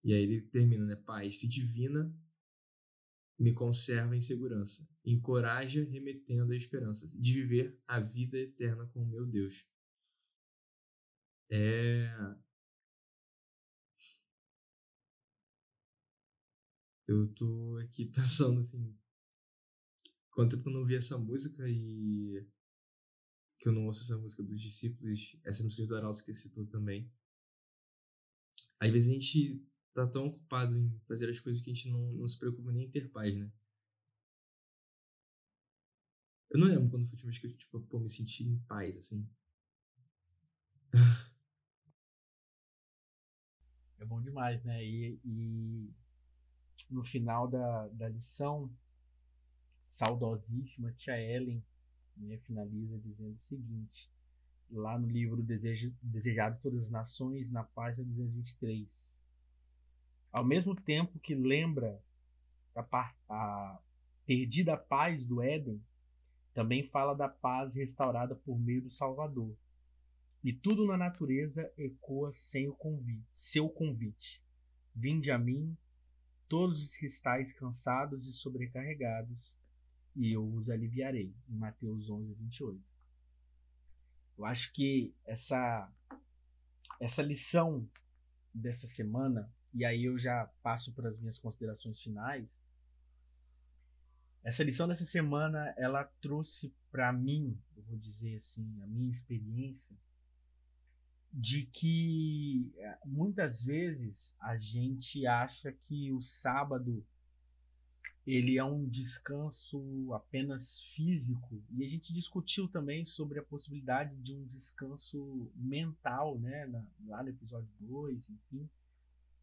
[0.03, 0.95] E aí ele termina, né?
[0.95, 2.13] Paz, se divina,
[3.37, 9.07] me conserva em segurança, encoraja, remetendo a esperança de viver a vida eterna com o
[9.07, 9.65] meu Deus.
[11.49, 12.07] É.
[17.07, 18.97] Eu tô aqui pensando assim.
[20.31, 22.47] Quanto tempo eu não vi essa música e.
[23.61, 26.65] Que eu não ouço essa música dos discípulos, essa música do Arauto que você citou
[26.65, 27.09] também.
[28.79, 32.11] Às vezes a gente tá tão ocupado em fazer as coisas que a gente não,
[32.13, 33.51] não se preocupa nem em ter paz, né?
[36.49, 38.57] Eu não lembro quando foi a última vez que eu, tipo, pô, me senti em
[38.67, 39.29] paz, assim.
[43.99, 44.83] É bom demais, né?
[44.83, 45.93] E, e
[46.89, 48.75] no final da, da lição,
[49.85, 51.63] saudosíssima tia Ellen
[52.17, 54.09] né, finaliza dizendo o seguinte,
[54.69, 59.09] lá no livro Desejo, Desejado de Todas as Nações, na página 223.
[60.31, 62.01] Ao mesmo tempo que lembra
[62.75, 63.79] a, a
[64.25, 65.83] perdida paz do Éden,
[66.53, 69.55] também fala da paz restaurada por meio do Salvador.
[70.43, 74.41] E tudo na natureza ecoa sem o convite, seu convite.
[74.95, 75.77] Vinde a mim,
[76.49, 79.55] todos os que estáis cansados e sobrecarregados,
[80.15, 81.33] e eu os aliviarei.
[81.49, 82.81] Em Mateus 11, 28.
[84.37, 85.91] Eu acho que essa,
[86.99, 87.87] essa lição
[88.53, 92.47] dessa semana, e aí eu já passo para as minhas considerações finais.
[94.43, 99.95] Essa lição dessa semana, ela trouxe para mim, eu vou dizer assim, a minha experiência,
[101.31, 107.05] de que eh, muitas vezes a gente acha que o sábado
[108.25, 114.33] ele é um descanso apenas físico e a gente discutiu também sobre a possibilidade de
[114.33, 118.69] um descanso mental, né, na, lá no episódio 2, enfim,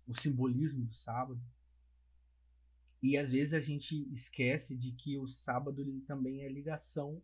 [0.06, 1.40] o simbolismo do sábado.
[3.02, 7.22] E às vezes a gente esquece de que o sábado ele também é ligação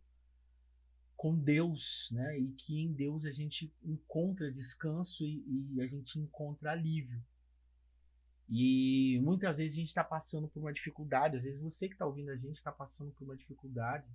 [1.17, 2.39] com Deus, né?
[2.39, 5.43] E que em Deus a gente encontra descanso e,
[5.73, 7.21] e a gente encontra alívio.
[8.49, 12.05] E muitas vezes a gente está passando por uma dificuldade, às vezes você que está
[12.05, 14.07] ouvindo a gente está passando por uma dificuldade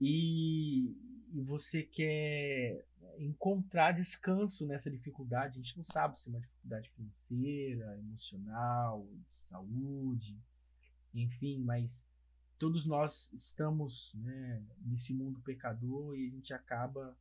[0.00, 0.90] e,
[1.32, 2.84] e, você quer
[3.18, 5.58] encontrar descanso nessa dificuldade.
[5.58, 10.36] A gente não sabe se é uma dificuldade financeira, emocional, de saúde,
[11.14, 12.04] enfim, mas
[12.58, 17.16] todos nós estamos né, nesse mundo pecador e a gente acaba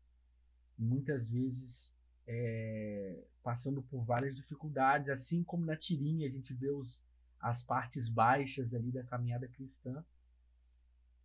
[0.77, 1.93] muitas vezes
[2.27, 7.01] é, passando por várias dificuldades, assim como na tirinha a gente vê os,
[7.39, 10.03] as partes baixas ali da caminhada cristã.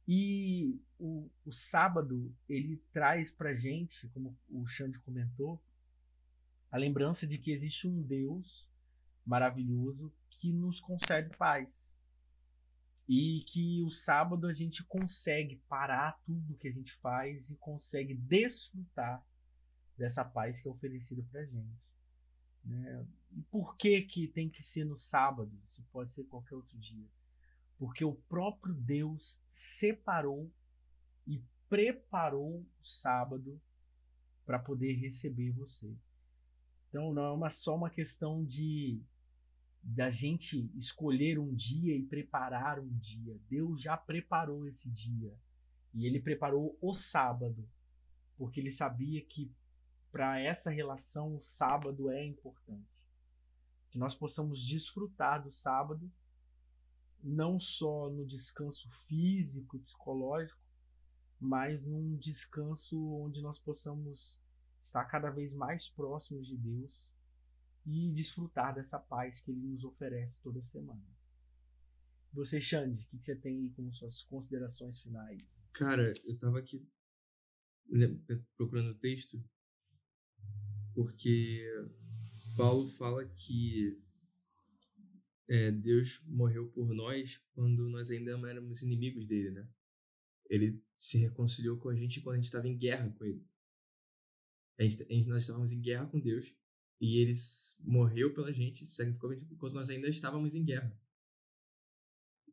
[0.07, 5.63] E o, o sábado ele traz para gente, como o Xande comentou,
[6.71, 8.67] a lembrança de que existe um Deus
[9.25, 11.69] maravilhoso que nos concede paz.
[13.07, 18.15] E que o sábado a gente consegue parar tudo que a gente faz e consegue
[18.15, 19.25] desfrutar
[19.99, 21.77] dessa paz que é oferecida para gente.
[22.65, 23.07] Né?
[23.33, 25.53] E por que, que tem que ser no sábado?
[25.71, 27.07] Se pode ser qualquer outro dia.
[27.77, 30.51] Porque o próprio Deus separou
[31.27, 33.61] e preparou o sábado
[34.47, 35.95] para poder receber você.
[36.89, 39.03] Então não é uma, só uma questão de
[39.81, 43.39] da gente escolher um dia e preparar um dia.
[43.49, 45.33] Deus já preparou esse dia.
[45.95, 47.67] E ele preparou o sábado,
[48.37, 49.51] porque ele sabia que
[50.19, 52.91] para essa relação o sábado é importante.
[53.89, 56.11] Que nós possamos desfrutar do sábado,
[57.23, 60.61] não só no descanso físico e psicológico,
[61.39, 64.43] mas num descanso onde nós possamos
[64.85, 67.13] estar cada vez mais próximos de Deus
[67.87, 71.07] e desfrutar dessa paz que Ele nos oferece toda semana.
[72.33, 75.41] Você, Xande, o que você tem aí como suas considerações finais?
[75.73, 76.85] Cara, eu estava aqui
[78.57, 79.41] procurando o texto
[80.99, 81.65] porque
[82.57, 83.97] Paulo fala que
[85.49, 89.69] é, Deus morreu por nós quando nós ainda éramos inimigos dele, né?
[90.51, 93.47] Ele se reconciliou com a gente quando a gente estava em guerra com ele.
[94.77, 96.53] A gente, a gente, nós estávamos em guerra com Deus
[97.01, 97.33] e ele
[97.85, 101.01] morreu pela gente, sacrificou enquanto nós ainda estávamos em guerra,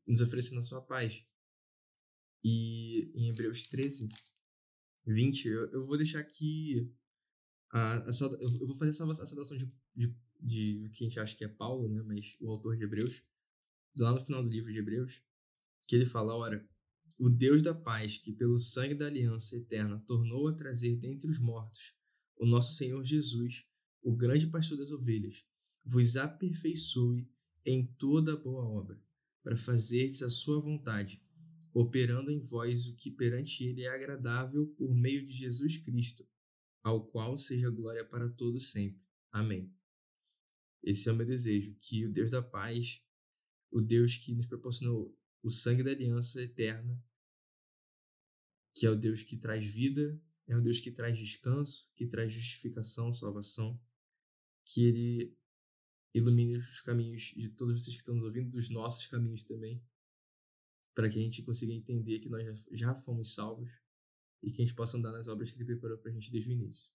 [0.06, 1.26] nos oferecendo a sua paz.
[2.44, 4.08] E em Hebreus 13,
[5.08, 6.94] 20, eu, eu vou deixar aqui
[7.72, 11.36] a, a, eu vou fazer essa, essa saudação de, de, de que a gente acha
[11.36, 12.02] que é Paulo, né?
[12.04, 13.24] Mas o autor de Hebreus,
[13.98, 15.24] lá no final do livro de Hebreus,
[15.88, 16.68] que ele fala: Ora,
[17.20, 21.40] o Deus da paz, que pelo sangue da aliança eterna tornou a trazer dentre os
[21.40, 21.96] mortos
[22.38, 23.66] o nosso Senhor Jesus,
[24.04, 25.46] o grande pastor das ovelhas,
[25.84, 27.28] vos aperfeiçoe
[27.66, 29.02] em toda boa obra,
[29.42, 31.22] para fazerdes a sua vontade,
[31.74, 36.28] operando em vós o que perante ele é agradável por meio de Jesus Cristo
[36.86, 39.02] ao qual seja glória para todos sempre.
[39.32, 39.74] Amém.
[40.84, 43.02] Esse é o meu desejo, que o Deus da paz,
[43.72, 47.04] o Deus que nos proporcionou o sangue da aliança eterna,
[48.76, 52.32] que é o Deus que traz vida, é o Deus que traz descanso, que traz
[52.32, 53.82] justificação, salvação,
[54.64, 55.36] que ele
[56.14, 59.84] ilumine os caminhos de todos vocês que estão nos ouvindo, dos nossos caminhos também,
[60.94, 63.72] para que a gente consiga entender que nós já fomos salvos
[64.42, 66.50] e que a gente possa andar nas obras que ele preparou para a gente desde
[66.50, 66.92] o início.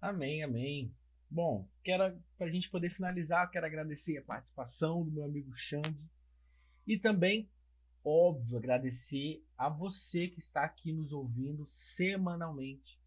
[0.00, 0.94] Amém, amém.
[1.28, 5.98] Bom, quero para a gente poder finalizar, quero agradecer a participação do meu amigo Xande
[6.86, 7.50] E também,
[8.04, 13.00] óbvio, agradecer a você que está aqui nos ouvindo semanalmente.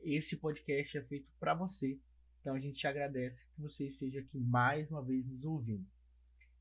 [0.00, 1.98] Esse podcast é feito para você.
[2.40, 5.86] Então a gente agradece que você esteja aqui mais uma vez nos ouvindo.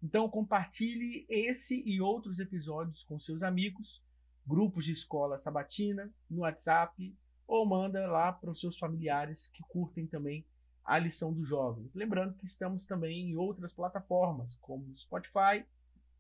[0.02, 4.02] Então compartilhe esse e outros episódios com seus amigos,
[4.50, 7.16] grupos de escola sabatina, no WhatsApp,
[7.47, 10.43] ou manda lá para os seus familiares que curtem também
[10.84, 11.93] a lição dos jovens.
[11.93, 15.64] Lembrando que estamos também em outras plataformas, como Spotify,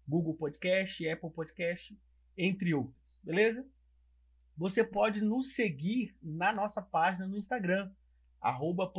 [0.07, 1.99] Google Podcast, Apple Podcast,
[2.37, 3.17] entre outras.
[3.23, 3.67] Beleza?
[4.55, 7.91] Você pode nos seguir na nossa página no Instagram,
[8.39, 8.91] arroba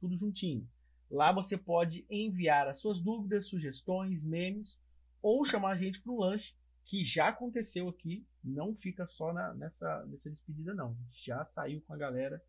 [0.00, 0.68] tudo juntinho.
[1.08, 4.76] Lá você pode enviar as suas dúvidas, sugestões, memes
[5.22, 6.54] ou chamar a gente para um lanche,
[6.86, 10.96] que já aconteceu aqui, não fica só na, nessa, nessa despedida não.
[11.12, 12.42] Já saiu com a galera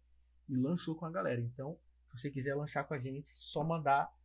[0.47, 1.41] e lanchou com a galera.
[1.41, 1.77] Então,
[2.07, 4.15] se você quiser lanchar com a gente, só mandar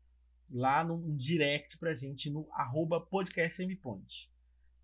[0.50, 3.04] lá no direct pra gente no arroba.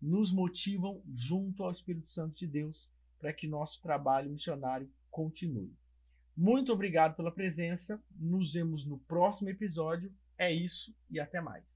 [0.00, 5.74] nos motivam junto ao Espírito Santo de Deus para que nosso trabalho missionário continue.
[6.36, 8.00] Muito obrigado pela presença.
[8.14, 10.12] Nos vemos no próximo episódio.
[10.36, 11.75] É isso e até mais.